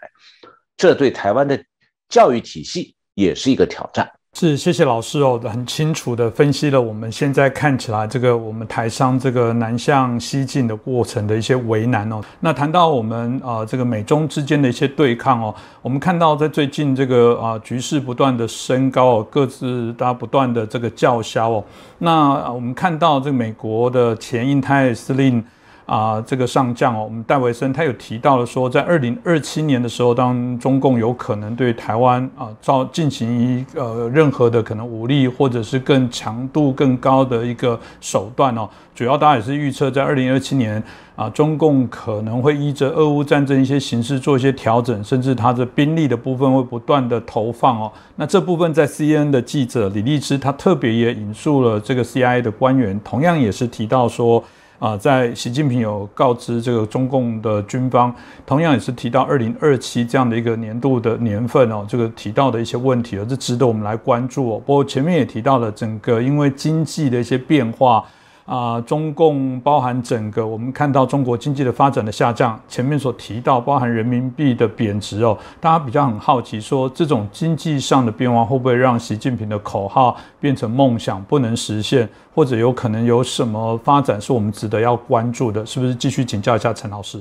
[0.76, 1.64] 这对台湾的
[2.08, 4.10] 教育体系也是一个挑战。
[4.36, 12.20] 是，谢谢老师哦，很清楚的分析了我们现在看起来这个我们台商这个南向西进的过程的一些为难哦。
[12.40, 21.64] 那谈到我们啊这个美中之间的一些对抗哦，我们看到在最近这个啊局势不断的升高哦，各自大家不断的这个叫嚣哦。
[21.98, 25.42] 那我们看到这个美国的前印太司令。
[25.86, 40.82] 啊，这个上将哦，我们戴维森他有提到了说，在二零二七年的时候，当中共有可能对台湾啊造进行一呃任何的可能武力或者是更强度更高的一个手段哦，主要大家也是预测在二零二七年
[41.16, 47.92] 啊，中共可能会依着俄乌战争一些形式做一些调整，甚至它的兵力的部分会不断的投放哦。
[48.16, 54.42] 那这部分在 C N 的记者李立之他特别也引述了这个 C I A 的官员，同样也是提到说。
[54.84, 64.62] 啊，在习近平有告知这个中共的军方，同样也是提到二零二七这样的一个年度的年份哦，这个提到的一些问题，哦这值得我们来关注哦。
[64.66, 68.04] 不过前面也提到了整个因为经济的一些变化
[68.44, 85.64] 啊，中共包含整个我们看到中国经济的发展的下降，前面所提到包含人民币的贬值哦，大家比较很好奇说，这种经济上的变化会不会让习近平的口号变成梦想不能实现，或者有可能有什么发展是我们值得要关注的？
[85.64, 87.18] 是不是继续请教一下陈老师？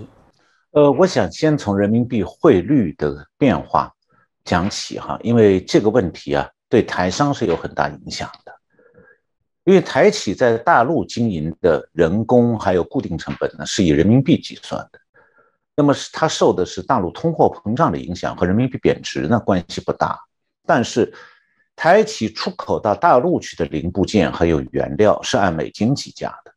[0.71, 3.89] 呃，我想先从人民币汇率的变化
[4.43, 8.51] 讲起哈，因为这个问题啊，对台商是有很大影响的。
[9.65, 14.99] 因为台企在大陆经营的人工还有固定成本呢，是以人民币计算的，
[15.75, 20.19] 那么是它受的是大陆通货膨胀的影响，和人民币贬值呢关系不大。
[20.65, 21.13] 但是
[21.75, 26.51] 台企出口到大陆去的零部件还有原料是按美金计价的，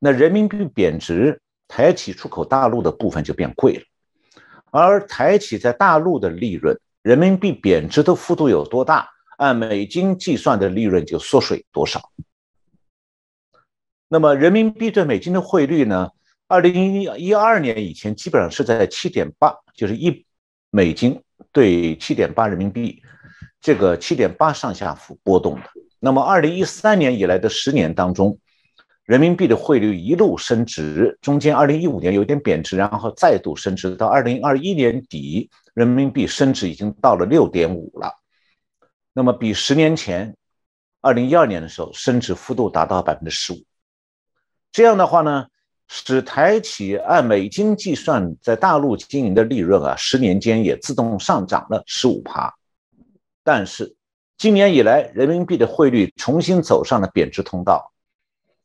[0.00, 3.82] 那人民币贬值，台企出口大陆的部分就变贵了，
[4.70, 12.00] 而台企在大陆的利润，人民币贬值的幅度有多大，按美金计算的利润就缩水多少。
[14.08, 16.10] 那么人民币对美金的汇率呢？
[16.46, 20.24] 二零一一二年以前基本上是在七点八，就是一
[20.70, 23.02] 美金对七点八人民币，
[23.60, 25.64] 这个七点八上下浮波动的。
[26.00, 28.38] 那么二零一三年以来的十年当中，
[29.04, 38.10] 人民币的汇率一路升值，中间二零一五年有点贬值，然后再度升值，到二零二一年底，人民币升值已经到了六点五了。
[39.12, 40.34] 那么比十年前
[41.02, 43.67] 二零一二年的时候升值幅度达到百分之十五。
[44.70, 45.46] 这样的话呢，
[45.88, 52.54] 使台企按美金计算在大陆经营的利润啊，十年间也自动上涨了十五趴。
[53.42, 53.96] 但是
[54.36, 57.92] 今年以来，人民币的汇率重新走上了贬值通道。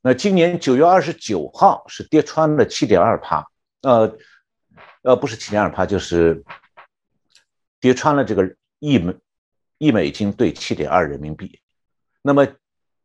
[0.02, 3.48] 那今年九月二十九号是跌穿了七点二趴，
[3.82, 4.18] 呃，
[5.04, 6.44] 呃，不是七点二趴，就是
[7.80, 9.16] 跌穿了这个一美
[9.78, 11.60] 一美金兑七点二人民币。
[12.22, 12.46] 那么。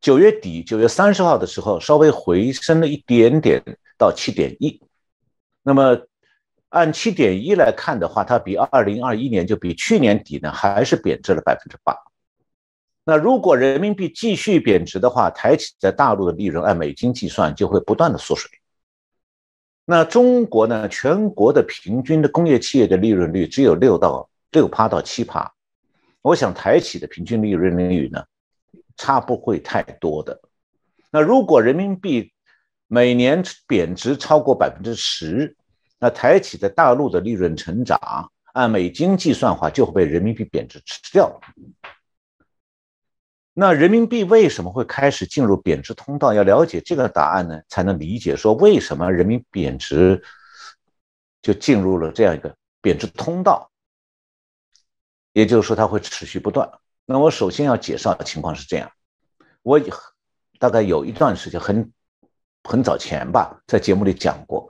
[0.01, 3.63] 九月底，九月三十号的时候，稍微回升了一点点
[3.97, 4.81] 到七点一。
[5.63, 5.99] 那么
[6.69, 11.97] 按七点一来看的话，它比二零二一年就比去年底呢，还是贬值了百分之八。
[13.05, 18.51] 那如果人民币继续贬值的话，台企在大陆的利润按美金计算就会不断的缩水。
[19.85, 25.51] 那中国呢，全国的平均的工业企业的利润率只有六到六趴到七趴。
[26.21, 28.23] 我想台企的平均利润率呢？
[28.99, 30.39] 差不会太多的。
[31.11, 32.31] 那如果人民币
[32.87, 35.57] 每年贬值超过百分之十，
[35.99, 41.41] 那台企在大陆的利润成长，按美金计算的话，就会被人民币贬值吃掉。
[43.55, 46.35] 那人民币为什么会开始进入贬值通道？
[46.35, 50.23] 要了解这个答案呢，才能理解说为什么人民币贬值
[51.43, 53.71] 就进入了这样一个贬值通道。
[55.33, 56.69] 也就是说，它会持续不断。
[57.11, 58.93] 那我首先要介绍的情况是这样，
[59.63, 59.81] 我
[60.59, 61.91] 大概有一段时间很
[62.63, 64.69] 很早前吧，在节目里讲过，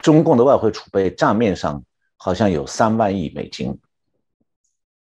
[0.00, 1.82] 中共的外汇储备账面上
[2.18, 3.80] 好像有三万亿美金，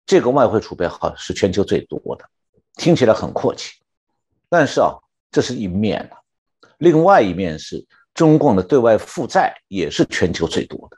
[0.06, 2.24] 这个外汇储备好是全球最多的，
[2.74, 3.72] 听起来很阔气，
[4.48, 4.94] 但是啊，
[5.32, 6.18] 这是一面啊，
[6.78, 10.96] 另外一面是中共的对外负债也是全球最多的，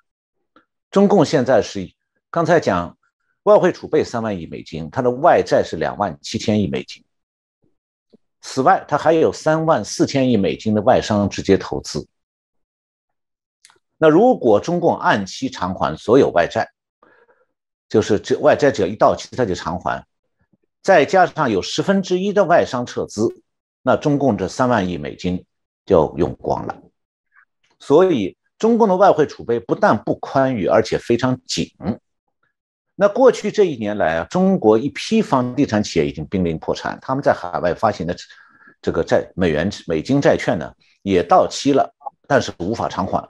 [0.91, 1.91] 中共现在是
[2.31, 2.99] 刚才讲。
[3.51, 7.05] 外汇储备三万亿美金，它的外债是两万七千亿美金。
[8.41, 12.07] 此外，它还有三万四千亿美金的外商直接投资。
[13.99, 16.71] 那如果中共按期偿还所有外债，
[17.89, 20.07] 就是这外债只要一到期，它就偿还，
[20.81, 23.29] 再加上有十分之一的外商撤资，
[23.83, 25.45] 那中共这三万亿美金
[25.85, 26.81] 就用光了。
[27.81, 31.69] 所以，中共的外汇储备不但不宽裕，而且非常紧。
[33.03, 38.15] 那过去这一年来啊，中国一批房地产企业已经濒临破产，他们在海外发行的
[38.83, 41.91] 这个债美元美金债券呢也到期了，
[42.27, 43.27] 但是无法偿还，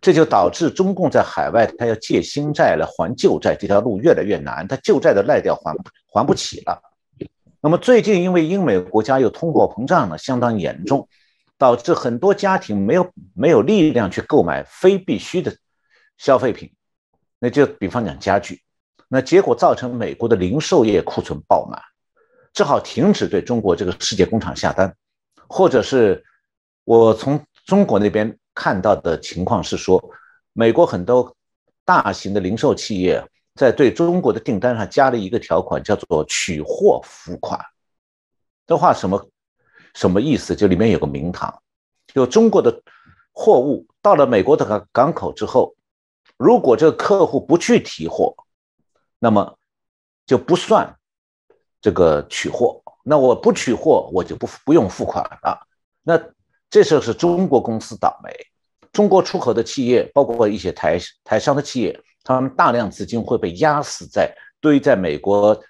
[0.00, 5.74] 这就导致中共在海外他要借新债来还旧债这条路越来越难，他旧债的赖掉还
[6.12, 6.80] 还不起了。
[7.60, 11.08] 那么最近因为英美国家又通货膨胀呢相当严重，
[11.58, 15.52] 导致很多家庭没有没有力量去购买非必需的
[16.18, 16.70] 消费品，
[17.40, 18.62] 那就比方讲家具。
[19.10, 21.80] 那结果造成美国的零售业库存爆满，
[22.52, 24.94] 只好停止对中国这个世界工厂下单，
[25.48, 26.22] 或者是
[26.84, 29.98] 我从中国那边看到的情况是说，
[30.52, 31.34] 美国很多
[31.86, 37.58] 大型的零售企业在对中国的订单上加了一个条款，叫做取货付款。
[38.66, 39.26] 这话什么
[39.94, 40.54] 什么意思？
[40.54, 41.62] 就里面有个名堂，
[42.12, 42.82] 就中国的
[43.32, 45.74] 货物到了美国的港港口之后，
[46.36, 48.36] 如果这个客户不去提货。
[49.18, 49.56] 那么
[50.26, 50.96] 就不算
[51.80, 55.66] 这个取货，那我不取货，我就不不用付款了。
[56.02, 56.20] 那
[56.70, 58.30] 这时候是中国公司倒霉，
[58.92, 65.60] 中国出口的企业，包括一些台台商的企业，他们大量资金会被压死在堆在美国，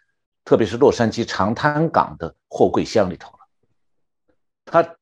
[0.44, 3.38] 特别是洛杉矶长滩港的货柜箱里头了。
[4.64, 4.96] 他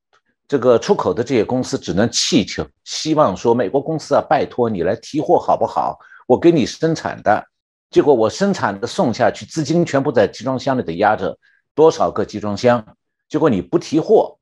[0.49, 5.99] 这个出口的这些公司只能祈求，希望说美国公司啊，拜托你来提货好不好？
[6.27, 7.45] 我给你生产的，
[7.91, 11.39] 结果我生产的送下去，资金全部在集装箱里头压着，
[11.75, 12.97] 多少个集装箱？
[13.29, 14.39] 结果你不提货。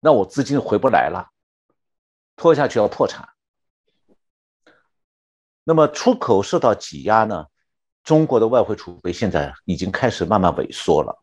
[0.00, 1.28] 那我资金回不来了，
[2.34, 3.28] 拖下去要破产。
[5.62, 7.46] 那么出口受到挤压呢？
[8.02, 11.22] 中国的外汇储备现在已经开始慢慢萎缩了。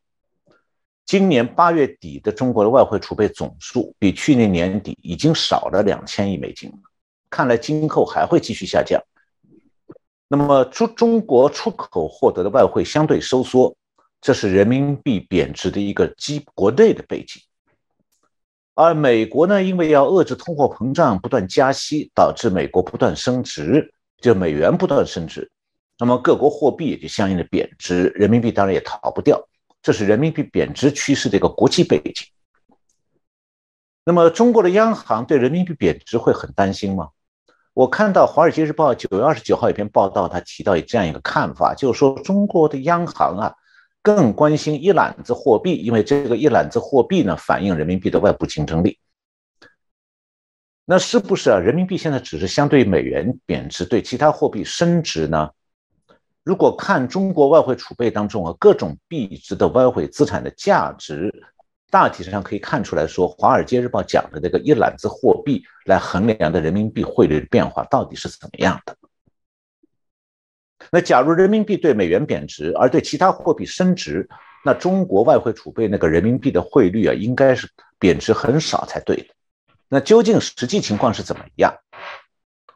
[1.05, 6.71] 今年八月底的中国的外汇储备总数比去年年底已经少了两千亿美金，
[7.29, 9.01] 看来今后还会继续下降。
[10.31, 13.75] 那么出中国出口获得的外汇相对收缩，
[14.21, 17.41] 这是人民币贬值的一个基国内的背景。
[18.75, 25.49] 而美国呢，因为要遏制通货膨胀，不断加息，导致美国不断升值，就美元不断升值，
[25.97, 29.43] 那么各国货币也就相应的贬值，人民币当然也逃不掉，
[29.81, 32.27] 这是人民币贬值趋势的一个国际背景。
[34.05, 37.09] 那么中国的央行对人民币贬值会很担心吗？
[37.79, 43.55] 我看到《华尔街日报》九月二十九号一篇报道，他提到这样一个看法，就是说中国的央行啊。
[44.01, 48.99] 更关心一揽子货币，因为这个一揽子货币呢，反映人民币的外部竞争力。
[50.83, 51.57] 那是不是啊？
[51.57, 55.49] 人民币现在只是相对美元贬值，对其他货币升值呢？
[56.43, 61.33] 如果看中国外汇储备当中啊，各种币值的外汇资产的价值，
[61.89, 68.95] 大体上可以看出来说，《华尔街日报》讲的这个一揽子货币来衡量的人民币汇率的变化到底是怎么样的？
[70.91, 74.29] 那假如人民币对美元贬值，而对其他货币升值，
[74.63, 79.27] 那中国外汇储备那个人民币的汇率啊，应该是贬值很少才对的。
[79.87, 81.75] 那究竟实际情况是怎么样？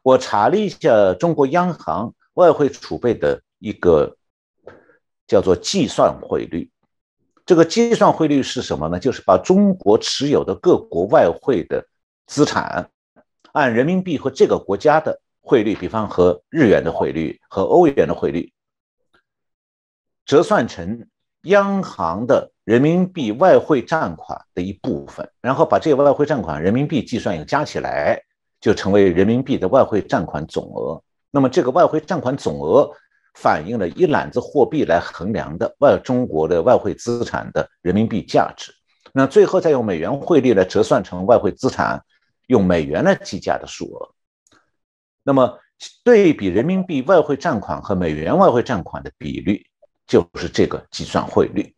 [0.01, 4.17] 我查了一下中国央行外汇储备的一个
[5.27, 6.69] 叫做计算汇率。
[7.45, 8.99] 这个计算汇率是什么呢？
[8.99, 11.85] 就是把中国持有的各国外汇的
[12.27, 12.89] 资产
[13.51, 15.19] 按人民币和这个国家的。
[15.45, 18.53] 汇率，比方和日元的汇率和欧元的汇率
[20.25, 21.05] 折算成
[21.41, 28.17] 央行的人民币外汇占款的一部分，然后把这个外汇占款人民币计算以后加起来，
[28.61, 31.03] 就成为人民币的外汇占款总额。
[31.29, 32.89] 那么这个外汇占款总额
[33.33, 38.71] 反映了一揽子货币来衡量的外中国的外汇资产的人民币价值。
[39.11, 42.03] 那最后再用美元汇率来折算成外汇资产，
[42.47, 44.09] 用美元来计价的数额。
[45.23, 45.59] 那么，
[46.03, 49.65] 对比人民币外汇占款和美元外汇占款的比率，
[50.07, 51.75] 就是这个计算汇率。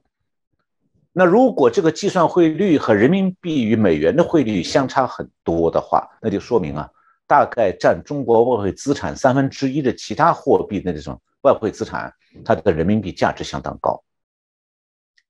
[1.12, 6.90] 那如果这个计算汇率和人民币与美元的汇率相差很多的话，那就说明啊，
[7.28, 14.04] 大概占中国外汇资产三分之一的其他货币的这种外汇资产，它的人民币价值相当高。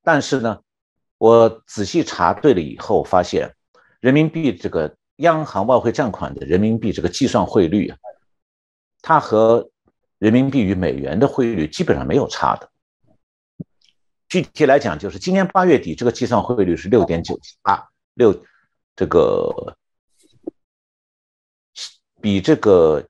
[0.02, 0.60] 但是呢，
[1.18, 3.54] 我仔细查对了以后发现，
[4.00, 4.96] 人民币这个。
[5.20, 7.90] 央行外汇占款的人民币这个计算汇率，
[9.00, 9.70] 它和
[10.18, 12.68] 人民币与美元的汇率基本上没有差的。
[14.28, 17.82] 具体来讲，就是今年八月底这个计算汇率是六点九八
[18.12, 18.44] 六，
[18.94, 19.74] 这个
[22.26, 23.00] 比这个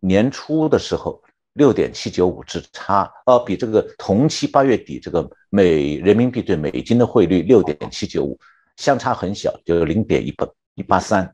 [0.00, 8.40] 年初的时候六点七九五之差，呃，比这个同期八月底这个美人民币对美金的汇率六点七九五
[8.78, 10.48] 相差很小，就零点一八。
[10.76, 11.30] 一八三，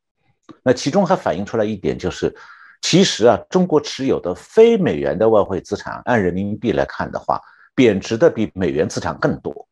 [0.65, 2.35] 那其中还反映出来一点，就是
[2.83, 7.41] 其实啊，中国持有的非美元的外汇资产，按人民币来看的话，
[7.77, 9.69] 贬值的比美元资产更多。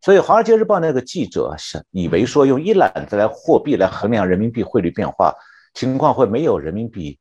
[0.00, 5.34] 所以《华尔街日报》那个记者是以为说用一揽子来货币来衡量人民币汇率变化
[5.74, 7.18] 情况，会没有人民币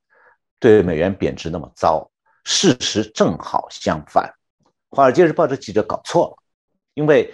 [0.59, 2.09] 对美元贬值那么糟。
[2.43, 4.33] 事实正好相反，
[4.95, 6.43] 《华尔街日报》的记者搞错了，
[6.93, 7.33] 因为。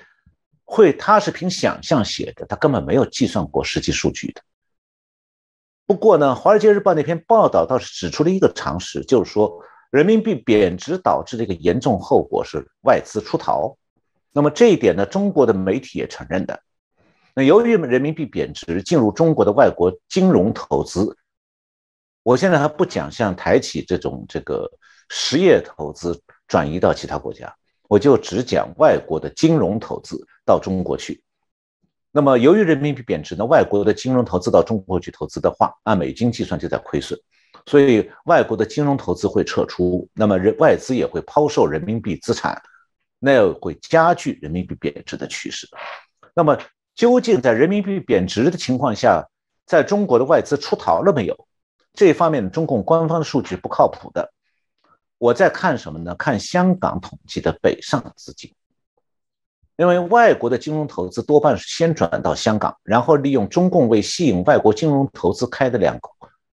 [0.69, 4.41] 会，他是凭想象写的，他根本没有计算过实际数据的。
[5.85, 13.77] 不过呢，《华尔街日报》那篇报道倒是指出了一个常识，就是说人民币贬值导致的一个严重后果是外资出逃。
[14.33, 16.61] 那么这一点呢，中国的媒体也承认的。
[17.37, 21.15] 那由于人民币贬值，进入中国的外国金融投资，
[22.23, 24.67] 我现在还不讲像台企这种这个
[25.09, 27.55] 实业投资转移到其他国家。
[27.87, 31.21] 我就只讲外国的金融投资到中国去。
[32.11, 37.19] 那么，由于人民币贬值呢，外国的金融投资到中国去投资的话，按美金计算就在亏损，
[37.67, 42.59] 所以外国的金融投资会撤出，那么人外资也会抛售人民币资产，
[43.19, 45.67] 那会加剧人民币贬值的趋势。
[46.33, 46.57] 那么，
[46.97, 49.29] 究竟在人民币贬值的情况下，
[49.67, 51.47] 在中国的外资出逃了没有？
[51.93, 54.33] 这一方面，中共官方的数据不靠谱的。
[55.19, 56.15] 我在看什么呢？
[56.15, 58.51] 看香港统计的北上资金，
[59.77, 66.09] 因为外国的金融投资多半是先转到香港，然后利用中共为吸引外国金融投资开的两个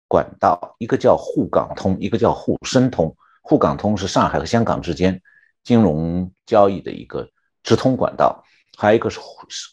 [0.08, 3.16] 管道，一个叫沪港通，一个叫沪深通。
[3.44, 5.22] 沪港通是上海和香港之间
[5.64, 7.30] 金融交易的一个
[7.62, 8.44] 直通管道，
[8.82, 9.20] 还有一个是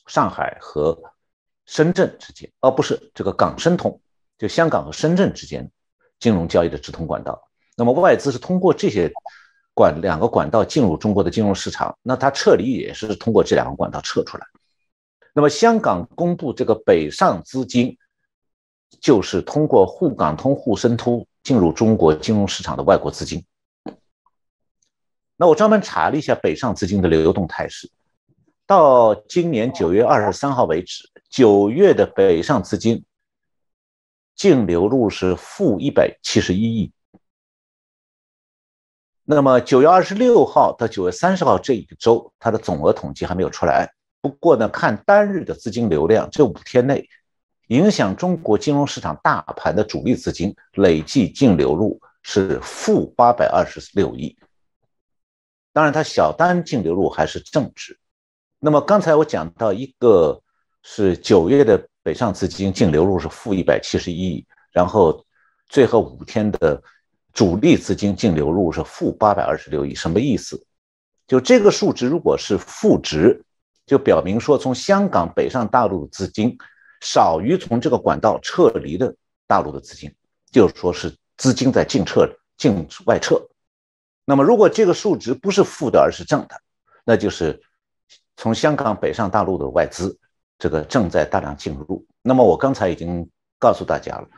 [0.06, 0.94] 上海和
[1.64, 3.98] 深圳之间，而不是这个港深通，
[4.36, 5.70] 就香港和深圳之间
[6.20, 7.48] 金融交易的直通管道。
[7.74, 9.10] 那么外资是通过这些
[9.72, 14.46] 管两个管道进入中国的金融市场，那它撤离也是通过这两个管道撤出来。
[15.32, 17.96] 那么香港公布这个北上资金，
[19.00, 23.42] 就是通过沪港通、沪深通进入中国金融市场的外国资金。
[25.34, 27.90] 那我专门查了一下北上资金的流动态势，
[28.68, 33.02] 到今年九月二十三号为止，九月的北上资金
[34.36, 36.92] 净流入是负一百七十一亿。
[39.24, 43.90] 那么九月二十六号到九月三十号这一周，它的总额统计还没有出来。
[44.20, 47.08] 不过呢，看单日的资金流量，这五天内
[47.68, 54.36] 影响中国金融市场大盘的主力资金累计净流入是负八百二十六亿。
[55.72, 57.98] 当然，它小单净流入还是正值。
[58.58, 60.40] 那么刚才我讲到一个
[60.82, 65.24] 是九月的北上资金净流入是负一百七十一亿，然后
[65.68, 66.82] 最后五天的。
[67.34, 70.60] 主力资金净流入是负八百二十六亿，什么意思？
[71.28, 73.44] 就这个数值如果是负值，
[73.86, 76.56] 就表明说从香港北上大陆的资金
[77.00, 79.14] 少于从这个管道撤离的
[79.46, 80.12] 大陆的资金，
[80.50, 83.40] 就是说是资金在净撤、净外撤。
[84.24, 86.60] 那么如果这个数值不是负的，而是正的，
[87.04, 87.62] 那就是
[88.38, 90.16] 从香港北上大陆的外资
[90.60, 92.06] 这个正在大量进入。
[92.22, 93.28] 那么我刚才已经
[93.58, 94.28] 告诉大家了。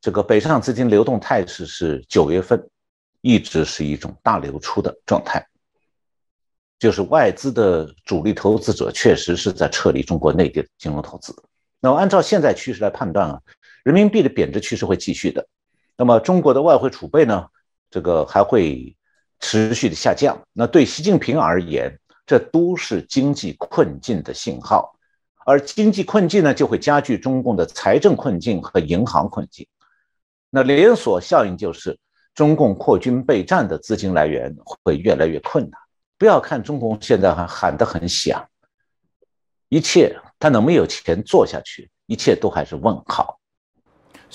[0.00, 2.70] 这个北上资金流动态势是九月份
[3.20, 5.44] 一直是一种大流出的状态，
[6.78, 11.34] 就是外资的主力投资者确实是在撤离中国内地的金融投资。
[11.80, 13.40] 那么按照现在趋势来判断啊，
[13.82, 15.44] 人民币的贬值趋势会继续的。
[15.96, 17.48] 那么中国的外汇储备呢，
[17.90, 18.96] 这个还会
[19.40, 20.40] 持续的下降。
[20.52, 24.96] 那对习近平而言，这都是经济困境的信号。
[25.46, 29.66] 而经济困境呢，就会加剧中共的财政困境和银行困境。
[30.48, 31.98] 那连锁效应就是，
[32.34, 35.78] 中共扩军备战的资金来源会越来越困难。
[36.16, 38.42] 不要看中共现在还喊得很响，
[39.68, 43.38] 一切他能没有钱做下去，一切都还是问号。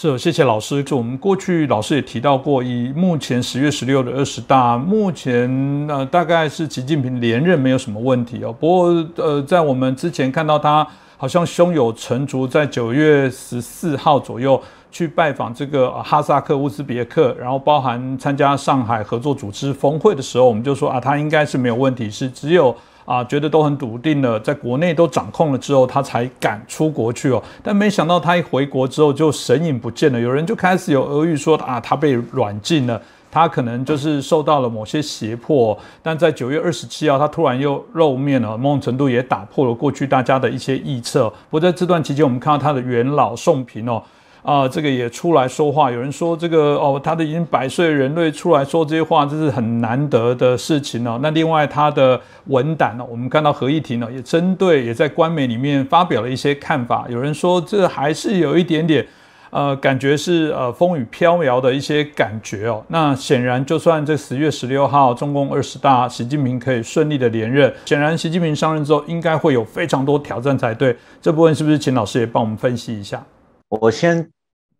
[0.01, 0.81] 是，谢谢老师。
[0.81, 5.49] 就我们过去老师也提到过，以目前十月十六的二十大，目前
[5.89, 8.55] 呃大概是习近平连任没有什么问题哦。
[8.57, 10.87] 不过呃，在我们之前看到他
[11.17, 22.73] 好像胸有成竹，在九月十四号左右去拜访这个哈萨克、乌兹别克，然后包含参加上海合作组织峰会的时候，我们就说啊，他应该是没有问题，是只有。
[23.09, 27.41] 啊，觉得都很笃定了，在国内都掌控了之后，他才敢出国去哦。
[27.63, 33.01] 但没想到他一回国之后就神隐不见了，有人就开始有俄语说啊，他被软禁了，
[33.31, 35.75] 他可能就是受到了某些胁迫。
[36.03, 41.27] 但在九月二十七号，他突然又露面了，某种程度也打破了过去大家的一些臆测。
[41.49, 44.03] 不过在这段期间，我们看到他的元老宋平哦。
[44.41, 45.91] 啊，这个也出来说话。
[45.91, 51.19] 有人说这个哦，他的已经百岁人类出来说这些话，这是很难得的事情哦。
[51.21, 57.05] 那另外他的文胆呢，我们看到何议庭呢，也针对也在官媒里面发表了一些看法。
[57.09, 59.05] 有人说这还是有一点点
[59.51, 62.83] 呃，感觉是呃风雨飘摇的一些感觉哦。
[62.89, 70.95] 那显然，就算这十月十六号中共二十大，习近平可以顺利的连任，显然习近平上任之后应该会有非常多挑战才对。
[71.19, 73.23] 这部分是不是请老师也帮我们分析一下？
[73.69, 74.27] 我先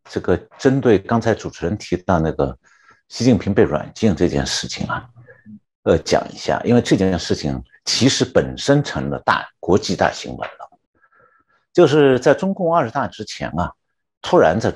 [0.05, 2.57] 这个针对刚才主持人提到那个
[3.07, 5.07] 习近平被软禁这件事情啊，
[5.83, 10.69] 呃，讲一下，因为这件事情其实本身成了大国际大新闻了。
[11.71, 13.71] 就是在中共二十大之前啊，
[14.23, 14.75] 突然在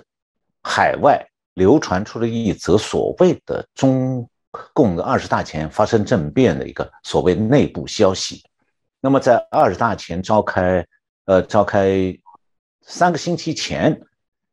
[0.61, 4.29] 海外流传出了一则所谓的中
[4.73, 8.43] 共的二十大前发生政变的一个所谓内部消息。
[9.01, 10.85] 那么在二十大前召开，
[11.25, 12.15] 呃，召开。
[12.85, 14.01] 三个星期前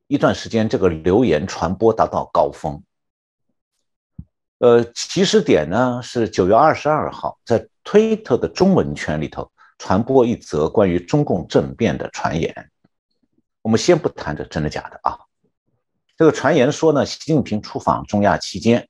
[0.06, 2.80] 一段时间，这个流言传播达到高峰。
[4.58, 12.70] 呃，起始点呢是九月二十二号，在推特的中文圈里头传播一则关于中共政变的传言。
[13.62, 15.18] 我们先不谈这真的假的啊。
[16.16, 18.86] 这个传言说呢，习近平出访中亚期间，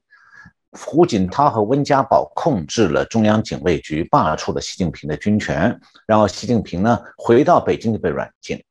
[0.72, 8.62] 胡锦涛和温家宝控制了中央警卫局，罢黜了习近平的军权，然后习近平呢回到北京就被软禁。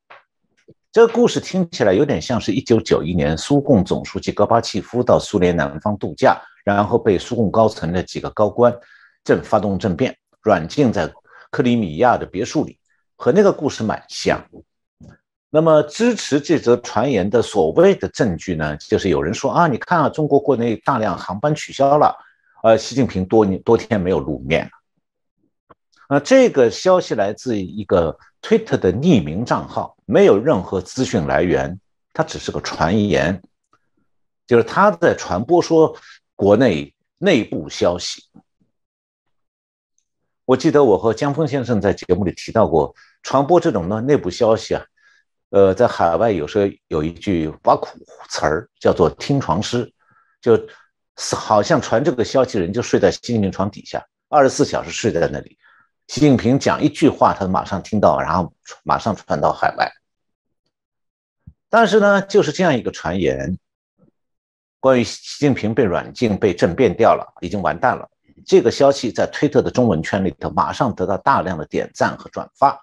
[0.92, 8.76] 这个故事听起来有点像是一九九一年苏共总书记戈巴契夫到苏联南方度假，然后被苏共高层的几个高官
[9.24, 11.08] 正发动政变，软禁在
[11.52, 12.80] 克里米亚的别墅里，
[13.16, 14.44] 和那个故事蛮像。
[15.52, 22.16] 那么支持这则传言的所谓的证据呢，就是有人说啊，你看啊，中国国内大量航班取消了，
[22.64, 24.72] 呃，习近平多年多天没有露面了。
[26.08, 31.80] 啊，这个消息来自一个 Twitter 的匿名账号，没有任何资讯来源，
[32.14, 33.40] 它只是个传言，
[34.48, 35.96] 就是他在传播说
[36.36, 38.24] 国内内部消息。
[40.46, 44.84] 我记得我和江峰先生在节目里提到过，传播这种呢内部消息啊。
[45.52, 48.00] 呃，在海外有时候有一句挖苦
[48.30, 49.94] 词儿，叫做“听床师”，
[50.42, 50.60] 就
[51.36, 55.56] 好像传这个消息人就睡在习近平床底下，二十四小时睡在那里。
[56.08, 58.52] 习近平讲一句话，他马上听到，然后
[58.84, 59.88] 马上传到海外。
[61.70, 63.58] 但是呢，就是这样一个传言，
[64.80, 68.10] 关于习近平被软禁、被政变掉了，已经完蛋了。
[68.46, 72.82] 这个消息在推特的中文圈里头，马上得到大量的点赞和转发。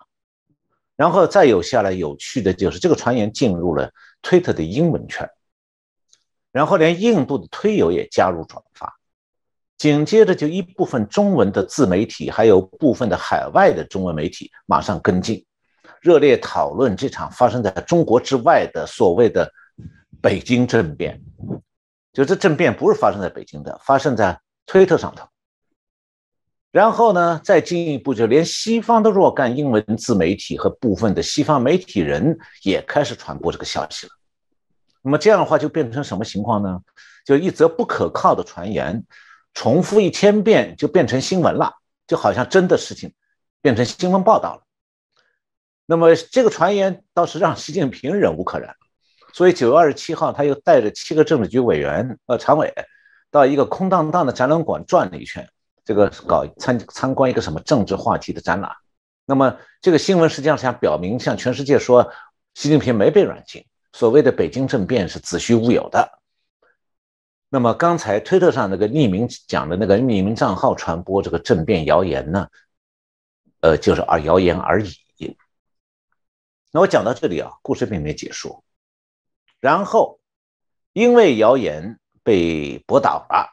[0.95, 5.29] 然后再有下来有趣的就是这个传言进入了推特的英文圈，
[6.53, 8.97] 然后连印度的推友也加入转发，
[9.77, 15.45] 紧接着就一部分中文的自媒体，还有部分的海外的中文媒体马上跟进，
[16.01, 19.51] 热烈讨论这场发生在中国之外的所谓的
[20.21, 21.21] 北京政变，
[22.13, 25.27] 就这政变不是发生在北京的，发生在推特上头。
[26.73, 34.13] 然后呢，再进一步，就连西方的若干英文自媒体和部分的西方媒体人也开始传播这个消息了。
[35.01, 36.81] 那么这样的话，就变成什么情况呢？
[37.25, 39.03] 就一则不可靠的传言，
[39.55, 41.73] 重复一千遍就变成新闻了，
[42.07, 43.11] 就好像真的事情
[43.63, 44.66] 变成新闻报道了。
[45.87, 48.69] 那么这个传言倒是让习近平忍无可忍，
[49.33, 52.75] 所以九月二十七号，他又带着七个政治局委员呃常委，
[53.31, 55.49] 到一个空荡荡的展览馆转了一圈。
[55.85, 58.73] 这个搞参参观一个什么政治话题的展览，
[59.25, 62.11] 那么这个新闻实际上想表明，向全世界说，
[62.55, 66.19] 习近平没被软禁，所谓的北京政变是子虚乌有的。
[67.49, 72.49] 那么刚才推特上那个匿名讲的那个匿名账号传播这个政变谣言呢，
[73.61, 74.91] 呃，就是而谣言而已。
[76.73, 78.63] 那我讲到这里啊，故事并没结束。
[79.61, 80.21] 然后
[80.93, 83.53] 因为谣言被驳倒了。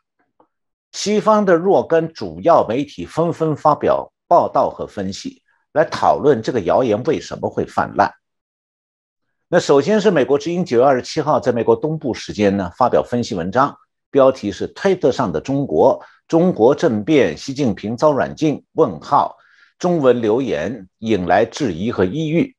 [0.91, 5.41] 西方的若干主要媒体纷纷发表报道和分析，
[5.71, 8.13] 来讨论这个谣言为什么会泛滥。
[9.47, 13.75] 那首先是美国之音九月二十七号在美国东部时间呢发表分析文章，
[14.11, 19.35] 标题是“推特上的中国，中国政变，习近平遭软禁？”问号，
[19.79, 22.55] 中文留言引来质疑和抑郁。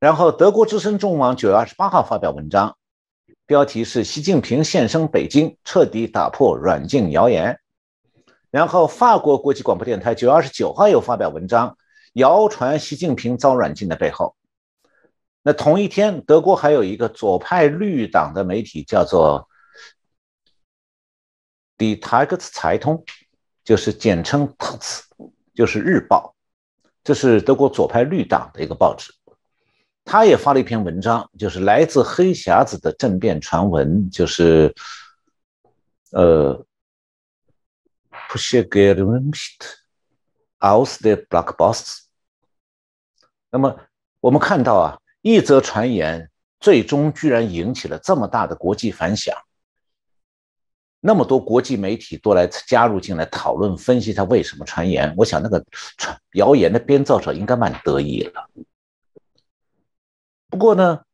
[0.00, 2.78] 然后德国之声中网九月二十八号发表文章。
[3.44, 7.60] 标题是习近平现身北京，彻底打破软禁谣言。
[8.50, 11.76] 然后，法国国际广播电台九月二十九号又发表文章，
[12.14, 14.34] 谣传习近平遭软禁的背后。
[15.42, 19.50] 那同一天，德国还有一个左派绿党的媒体叫做
[21.76, 23.04] Die Tageszeitung，
[23.64, 25.02] 就是简称 Taz，
[25.54, 26.34] 就是日报，
[27.04, 29.12] 这是德国左派绿党的一个报纸。
[30.10, 34.74] 他也发了一篇文章，就是来自黑匣子的政变传闻，就是
[36.10, 36.52] 呃
[38.10, 39.66] p u s h e g e r u m s t
[40.58, 42.06] aus der Black Box。
[43.52, 43.76] 那么
[44.18, 49.32] 我们看到啊，一则传言最终居然引起了这么大的国际反响，
[50.98, 55.14] 那么多国际媒体都来加入进来讨论分析他为什么传言。
[55.16, 55.64] 我想那个
[55.96, 58.50] 传谣言的编造者应该蛮得意了。
[60.50, 61.04] 不过呢，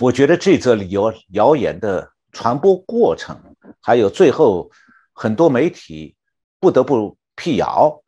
[0.00, 3.38] 我觉得这则谣谣言的传播过程，
[3.80, 4.70] 还有最后
[5.12, 6.16] 很多媒体
[6.58, 8.02] 不得不辟谣，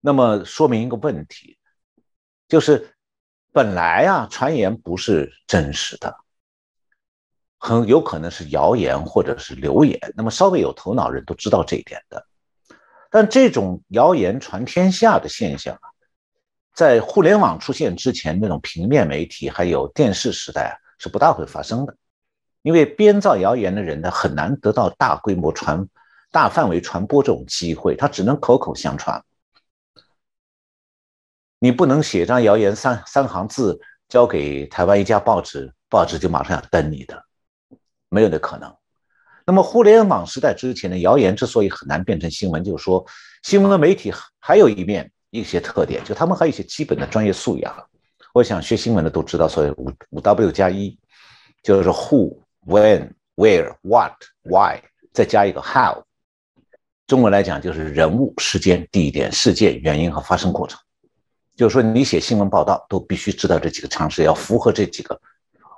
[0.00, 1.56] 那么说明一个问题，
[2.46, 2.94] 就是
[3.52, 6.14] 本来啊传言不是真实的，
[7.56, 9.98] 很有可能是谣言或者是流言。
[10.14, 12.26] 那么稍微有头脑人都知道这一点的，
[13.10, 15.91] 但这种谣言传天下的现象啊。
[16.74, 21.94] 在互联网出现之前，那种平面媒体还有电视时代啊，是不大会发生的，
[22.62, 25.86] 因为编造谣言的人呢，很难得到大规模传、
[26.30, 29.22] 大范围传播这种机会，他只能口口相传。
[31.58, 37.22] 你不能写张谣言三三行字交给台湾一家报纸，报纸就马上要登你的，
[38.08, 38.74] 没有那可能。
[39.44, 43.04] 那么互联网时代之前的谣言之所以很难变成新闻，就是说
[43.42, 44.10] 新闻的媒体
[44.40, 45.12] 还有一面。
[45.32, 47.74] 一些特点，就他们还有一些基本的专业素养。
[48.34, 50.96] 我想学新闻的都知道，所以五五 W 加一，
[51.62, 54.12] 就是 Who、When、Where、What、
[54.42, 56.04] Why，再加一个 How。
[57.06, 60.78] 中文来讲就是人物、时间、地点、事件、原因和发生过程。
[61.56, 65.18] 就是说，你写新闻报道都必须知道这几个常识，要符合这几个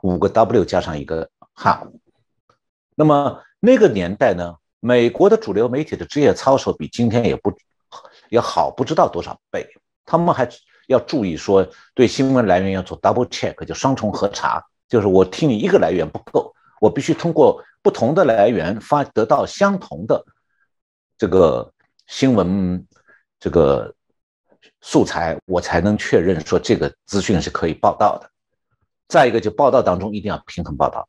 [0.02, 1.92] 五个 W 加上一个 How。
[2.96, 7.52] 那么那个年代呢，美国的主流媒体的职业操守比今天也不
[8.34, 9.66] 也好不知道多少倍，
[10.04, 10.48] 他们还。
[10.86, 14.62] 要注意说，对新闻来源要做 double check，就双重核查。
[14.86, 20.22] 就是我听你一个来源不够，我必须通过不同的来源发得到相同的
[21.16, 21.72] 这个
[22.06, 22.86] 新闻
[23.40, 23.94] 这个
[24.82, 28.30] 素材，我才能确认说这个资讯是可以报道的。
[29.08, 31.08] 再一个，就报道当中一定要平衡报道。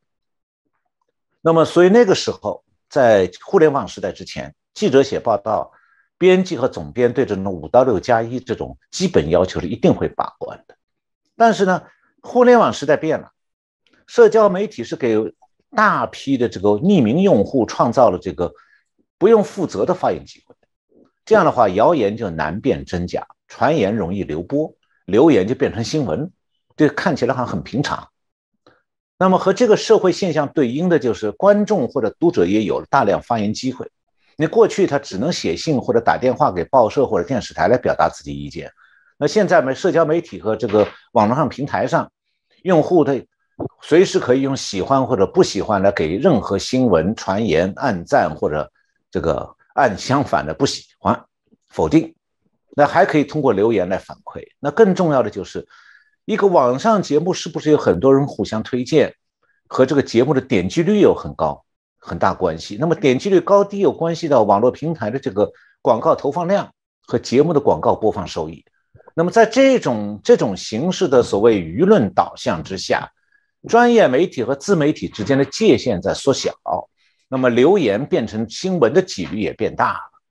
[1.41, 5.69] 那么，所以那个时候在互联网时代之前，记者写报道。
[6.17, 10.75] 编辑和总编对这种五到六加一这种基本要求是一定会把关的，
[11.35, 11.83] 但是呢，
[12.21, 13.31] 互联网时代变了，
[14.07, 15.17] 社交媒体是给
[15.71, 18.53] 大批的这个匿名用户创造了这个
[19.17, 20.55] 不用负责的发言机会，
[21.25, 24.73] 这样的话，谣言就难辨真假，传言容易流播，
[25.05, 26.31] 流言就变成新闻，
[26.77, 28.07] 这看起来好像很平常。
[29.17, 33.89] 那么和这个社会现象对应的就是观众或者读者也有了大量发言机会。
[34.37, 38.71] 你过去他只能写信或者打电话给报社或者电视台来表达自己意见，
[39.17, 39.73] 那现在呢？
[39.73, 42.11] 社交媒体和这个网络上平台上，
[42.63, 43.13] 用户他
[43.81, 48.69] 随时可以用喜欢或者不喜欢来给任何新闻传言按赞或者
[49.09, 51.23] 这个按相反的不喜欢
[51.69, 52.13] 否定，
[52.75, 54.43] 那还可以通过留言来反馈。
[54.59, 55.65] 那更重要的就是
[56.25, 59.13] 一个网上节目是不是有很多人互相推荐，
[59.67, 61.64] 和这个节目的点击率又很高。
[62.07, 62.77] 很大关系。
[62.79, 65.51] 那么点击率高低有关系到网络平台的这个
[65.81, 66.71] 广告投放量
[67.07, 68.63] 和节目的广告播放收益。
[69.15, 73.11] 那么在这种这种形式的所谓舆论导向之下，
[73.67, 76.53] 专业媒体和自媒体之间的界限在缩小，
[77.27, 80.21] 那么留言变成新闻的几率也变大了。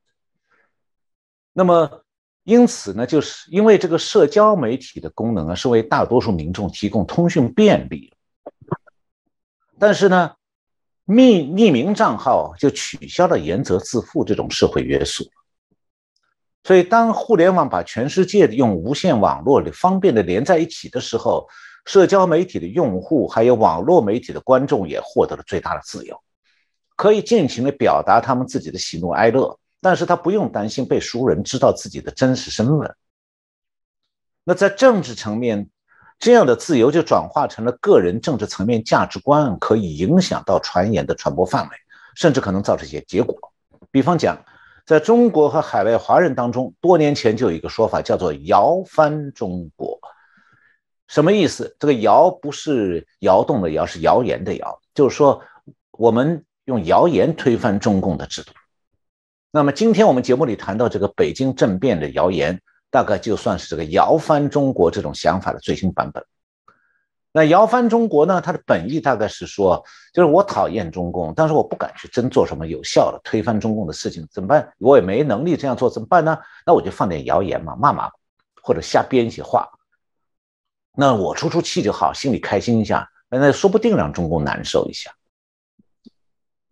[1.52, 2.04] 那么
[2.44, 8.12] 因此呢，就是因为这个社交媒体的功能啊，是为大多数民众提供通讯便利，
[9.76, 10.32] 但是呢。
[11.06, 15.24] 匿匿名账号就取消了严责自负这种社会约束，
[16.62, 21.46] 所以当互联网把全世界用无线网络的方便的连在一起的时候，
[21.84, 26.18] 社交媒体的用户还有网络媒体的观众也获得了最大的自由，
[26.96, 32.96] 可以尽情的表达他们自己的喜怒哀乐，但是他不用担心被熟人知道自己的真实身份。
[34.42, 35.68] 那在政治层面。
[36.24, 41.76] 这样的自由就转化成了个人政治层面价值观，可以影响到传言的传播范围，
[42.14, 43.36] 甚至可能造成一些结果。
[43.90, 44.42] 比方讲，
[44.86, 50.00] 在中国和海外华人当中，多年前就有一个说法叫做“摇翻中国”，
[51.08, 51.76] 什么意思？
[51.78, 55.42] 这个“摇”不是摇动的“摇”，是谣言的“谣”，就是说
[55.90, 58.50] 我们用谣言推翻中共的制度。
[59.50, 62.62] 那么今天我们节目里谈到这个北京政变的谣言。
[62.94, 66.24] 大概就算是这个摇翻中国这种想法的最新版本。
[67.32, 68.40] 那摇翻中国呢？
[68.40, 74.72] 它的本意大概是说，就是我讨厌中共，但是我不敢去真做什么有效的推翻中共的事情，怎么办？
[74.78, 76.38] 我也没能力这样做，怎么办呢？
[76.64, 78.08] 那我就放点谣言嘛，骂骂，
[78.62, 79.68] 或者瞎编一些话。
[80.96, 85.10] 那我出出气就好，心里开心一下，那说不定让中共难受一下。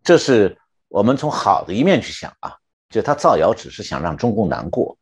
[0.05, 0.57] 这是
[0.87, 2.55] 我们从好的一面去想啊，
[2.91, 4.97] 就他造谣只是想让中共难过。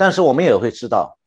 [0.00, 1.18] 但是我们也会知道，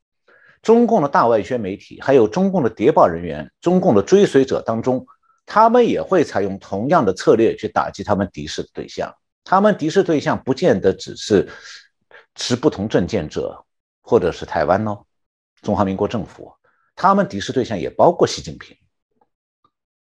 [0.63, 5.05] 中共的大外宣媒体，还有中共的谍报人员、中共的追随者当中，
[5.45, 9.13] 他们也会采用同样的策略去打击他们敌视的对象。
[9.43, 11.47] 他们敌视对象不见得只是
[12.33, 13.63] 持不同政见者，
[14.01, 15.05] 或者是台湾哦，
[15.61, 16.51] 中华民国政府，
[16.95, 18.75] 他们敌视对象也包括习近平。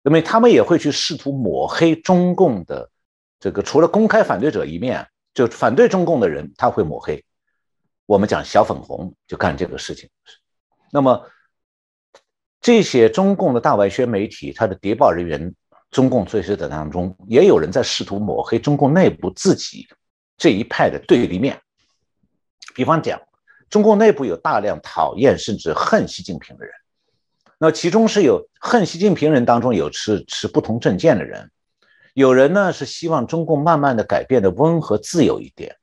[0.01, 2.89] 那么他们也会去试图抹黑中共的
[3.41, 7.25] 这个，除了公开反对者一面，就反对中共的人，他会抹黑。
[8.07, 10.09] 我们讲小粉红就干这个事情，
[10.93, 11.27] 那么
[12.61, 15.55] 这些中共的大外宣媒体，他的谍报人员、
[15.91, 19.87] 中共追随者当中，也有人在试图抹黑中共内部自己
[20.37, 21.61] 这一派的对立面。
[22.75, 23.21] 比方讲，
[23.71, 26.75] 中共内部有大量讨厌甚至恨习近平的人，
[27.59, 31.51] 那其中是有恨习近平人当中有持持不同政见的人，
[32.13, 35.77] 有人呢是希望中共慢慢的改变的温和自由一点。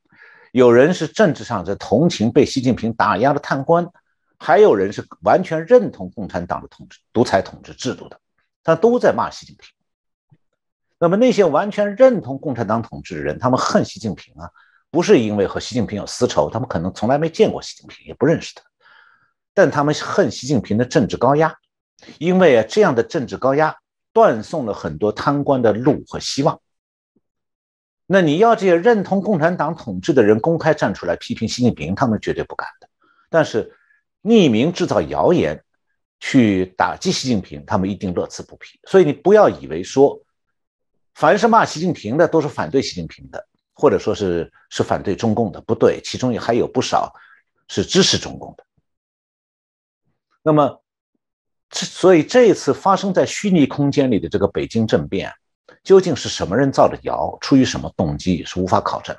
[0.52, 3.88] 有人是政治上在同情被习近平打压的贪官，
[4.38, 8.20] 还有人是完全认同共产党的统治、独裁统治制度的，
[8.64, 9.70] 他都在骂习近平。
[11.00, 14.50] 那么那些完全认同共产党统治的人，他们恨习近平啊，
[14.92, 18.62] 不是因为和习近平有私仇，他们可能从来没见过习近平，也不认识他，
[19.54, 21.56] 但他们恨习近平的政治高压，
[22.20, 23.76] 因为啊，这样的政治高压
[24.12, 26.60] 断送了很多贪官的路和希望。
[28.14, 32.90] 那你要这些认同共产党统治的人公开站出来批评习近平，他们绝对不敢的。
[33.30, 33.74] 但是
[34.22, 35.64] 匿名制造谣言
[36.20, 38.78] 去打击习近平，他们一定乐此不疲。
[38.86, 40.22] 所以你不要以为说，
[41.16, 47.14] 凡是骂习近平的都是反对习近平的，或者说是是反对中共的，不对，其中也还有不少
[47.70, 48.66] 是支持中共的。
[50.44, 50.84] 那么，
[51.72, 55.32] 所以这一次发生在虚拟空间里的这个北京政变，
[55.84, 59.16] 究竟是什么人造的谣，出于什么动机，是无法考证。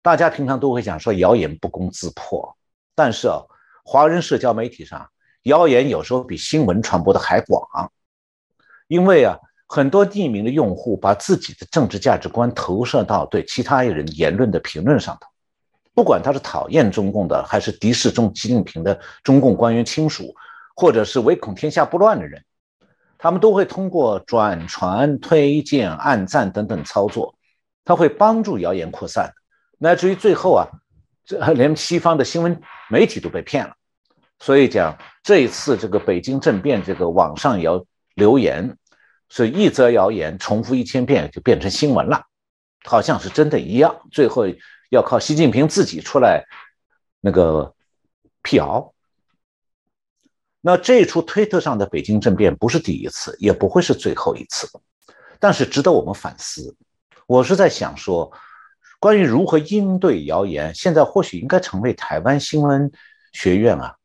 [0.00, 2.56] 大家平常都会讲说谣言不攻自破，
[2.94, 3.42] 但是啊，
[3.84, 5.08] 华人社交媒体上
[5.44, 7.92] 谣言有时候比新闻传播的还广，
[8.88, 9.38] 因为啊，
[9.68, 15.28] 很多匿名的用户把自己的政治价值观投射到对其他人言论的评论上头。
[15.94, 20.34] 不管他是讨厌中共的，还是敌视中习近平的中共官员亲属，
[20.74, 22.42] 或者是唯恐天下不乱的人，
[23.22, 27.32] 他们都会通过转传、推荐、按赞等等操作，
[27.84, 29.32] 他会帮助谣言扩散，
[29.78, 30.66] 乃至于最后啊，
[31.24, 32.60] 这 连西方的新闻
[32.90, 33.74] 媒体都被骗了。
[34.40, 37.84] 所以讲这一次这个北京政变，这个网上谣
[38.16, 38.76] 留言
[39.28, 42.24] 是一则谣言重复一千遍就变成新闻了，
[42.84, 44.46] 好像是真的一样，最后。
[44.90, 46.44] 要靠习近平自己出来
[47.22, 47.74] 那个
[48.42, 48.91] 辟谣。
[50.64, 54.66] 那这出推特上的北京政变不是第一次，也不会是最后一次，
[55.38, 56.74] 但是值得我们反思。
[57.26, 58.32] 我是在想说，
[58.98, 62.90] 关于如何应对谣言，现在或许应该成为台湾新闻
[63.32, 63.96] 学院啊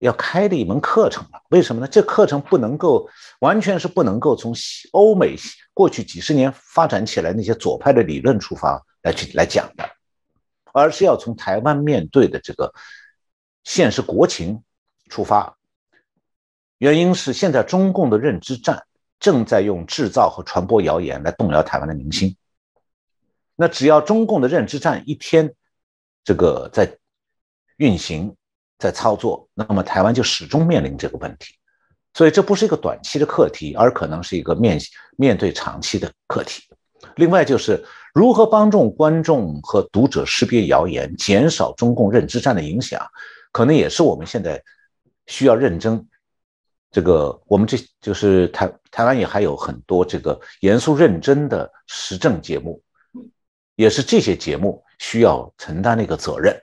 [0.00, 1.40] 要开的一门课程了。
[1.48, 1.88] 为什么呢？
[1.88, 3.08] 这课程不能够
[3.40, 4.54] 完全是不能够从
[4.92, 5.36] 欧美
[5.72, 8.84] 过去几十年发展起来那些左派的理论出发。
[9.04, 9.86] 来去来讲的，
[10.72, 12.72] 而是要从台湾面对的这个
[13.62, 14.62] 现实国情
[15.08, 15.56] 出发。
[16.78, 18.84] 原因是现在中共的认知战
[19.20, 22.36] 正在用制造和传播谣言来动摇台湾的民心。
[23.56, 25.54] 那只要中共的认知战一天
[26.24, 26.98] 这个在
[27.76, 28.34] 运行、
[28.78, 31.54] 在操作，那么台湾就始终面临这个问题。
[32.12, 34.78] 所以这不是一个短期的课题，而可能是一个面
[35.16, 36.62] 面对长期的课题。
[37.16, 43.04] 另外就是如何帮助观众和读者识别谣言，减少中共认知战的影响，
[43.52, 44.62] 可能也是我们现在
[45.26, 46.06] 需要认真。
[46.90, 52.80] 这个我们这就是台台湾也还有很多这个严肃认真的时政节目，
[53.74, 56.56] 也是这些节目需要承担的一个责任。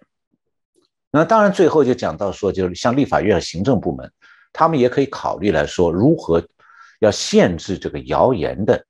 [1.12, 4.10] 那当然最后就讲到说，就是像立法院行政部门，
[4.54, 6.42] 他们也可以考虑来说，如何
[7.00, 8.86] 要限制这个谣言的。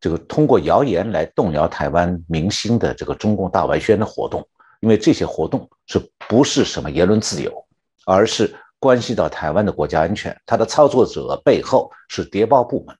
[0.00, 4.46] 这个通过谣言来动摇台湾民心的这个中共大外宣的活动，
[4.80, 7.66] 因为这些活动是不是什么言论自由，
[8.04, 10.40] 而是关系到台湾的国家安全。
[10.46, 12.96] 它的操作者背后是谍报部门，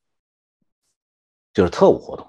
[1.52, 2.28] 就是特务活动。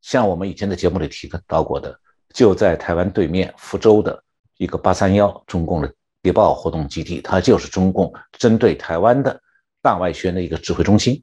[0.00, 1.98] 像我们以前的节目里提到过的，
[2.32, 4.22] 就在台湾对面福州的
[4.56, 5.92] 一个八三幺中共的
[6.22, 9.40] 谍报活动基地，它就是中共针对台湾的
[9.82, 11.22] 大外宣的一个指挥中心。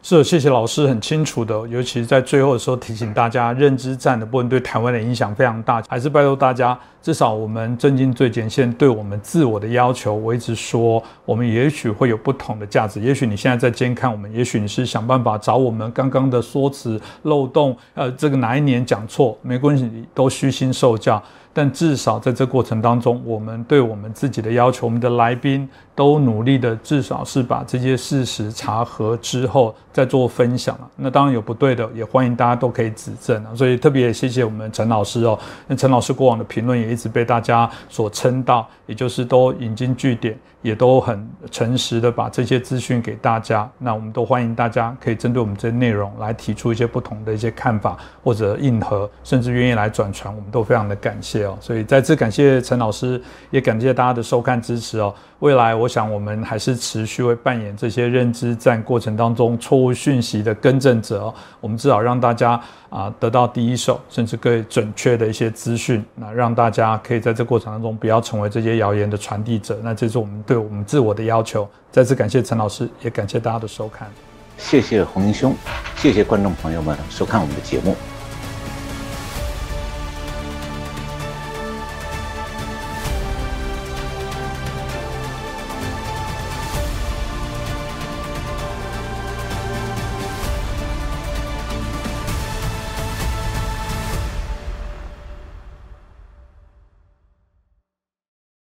[0.00, 21.22] 是，谢谢老师，很清楚的，尤其是在最后的时候提醒大家，认知战的部分对台湾的影响非常大，还是拜托大家，至少我们震惊最前线对我们自我的要求，我一直说，我们也许会有不同的价值，也许你现在在监看我们，也许你是想办法找我们刚刚的说辞漏洞，呃，这个哪一年讲错，没关系，都虚心受教。
[21.50, 25.68] 但至少在这过程当中，我们对我们自己的要求，我们的来宾
[25.98, 30.88] 都努力的，至少是把这些事实查核之后再做分享了。
[30.94, 33.50] 那当然有不对的，也欢迎大家都可以指正啊。
[33.52, 35.36] 所以特别谢谢我们陈老师哦。
[35.66, 40.38] 那陈老师过往的评论也一直被大家所称道，也就是都引经据典。
[40.60, 51.56] 也都很诚实的把这些资讯给大家，那我们都欢迎大家可以针对我们这些内容来提出一些不同的一些看法或者硬核，甚至愿意来转传，我们都非常的感谢哦。
[51.60, 55.14] 所以再次感谢陈老师，也感谢大家的收看支持哦。
[55.40, 61.32] 未来我想我们还是持续会扮演这些认知战过程当中错误讯息的更正者。
[61.60, 62.60] 我们至少让大家
[62.90, 69.78] 啊得到第一手甚至更准确的一些资讯，那让大家可以在这过程当中不要成为这些谣言的传递者。
[69.84, 71.68] 那这是我们对我们自我的要求。
[71.92, 74.08] 再次感谢陈老师，也感谢大家的收看。
[74.56, 75.54] 谢谢洪英兄，
[75.94, 77.94] 谢谢观众朋友们收看我们的节目。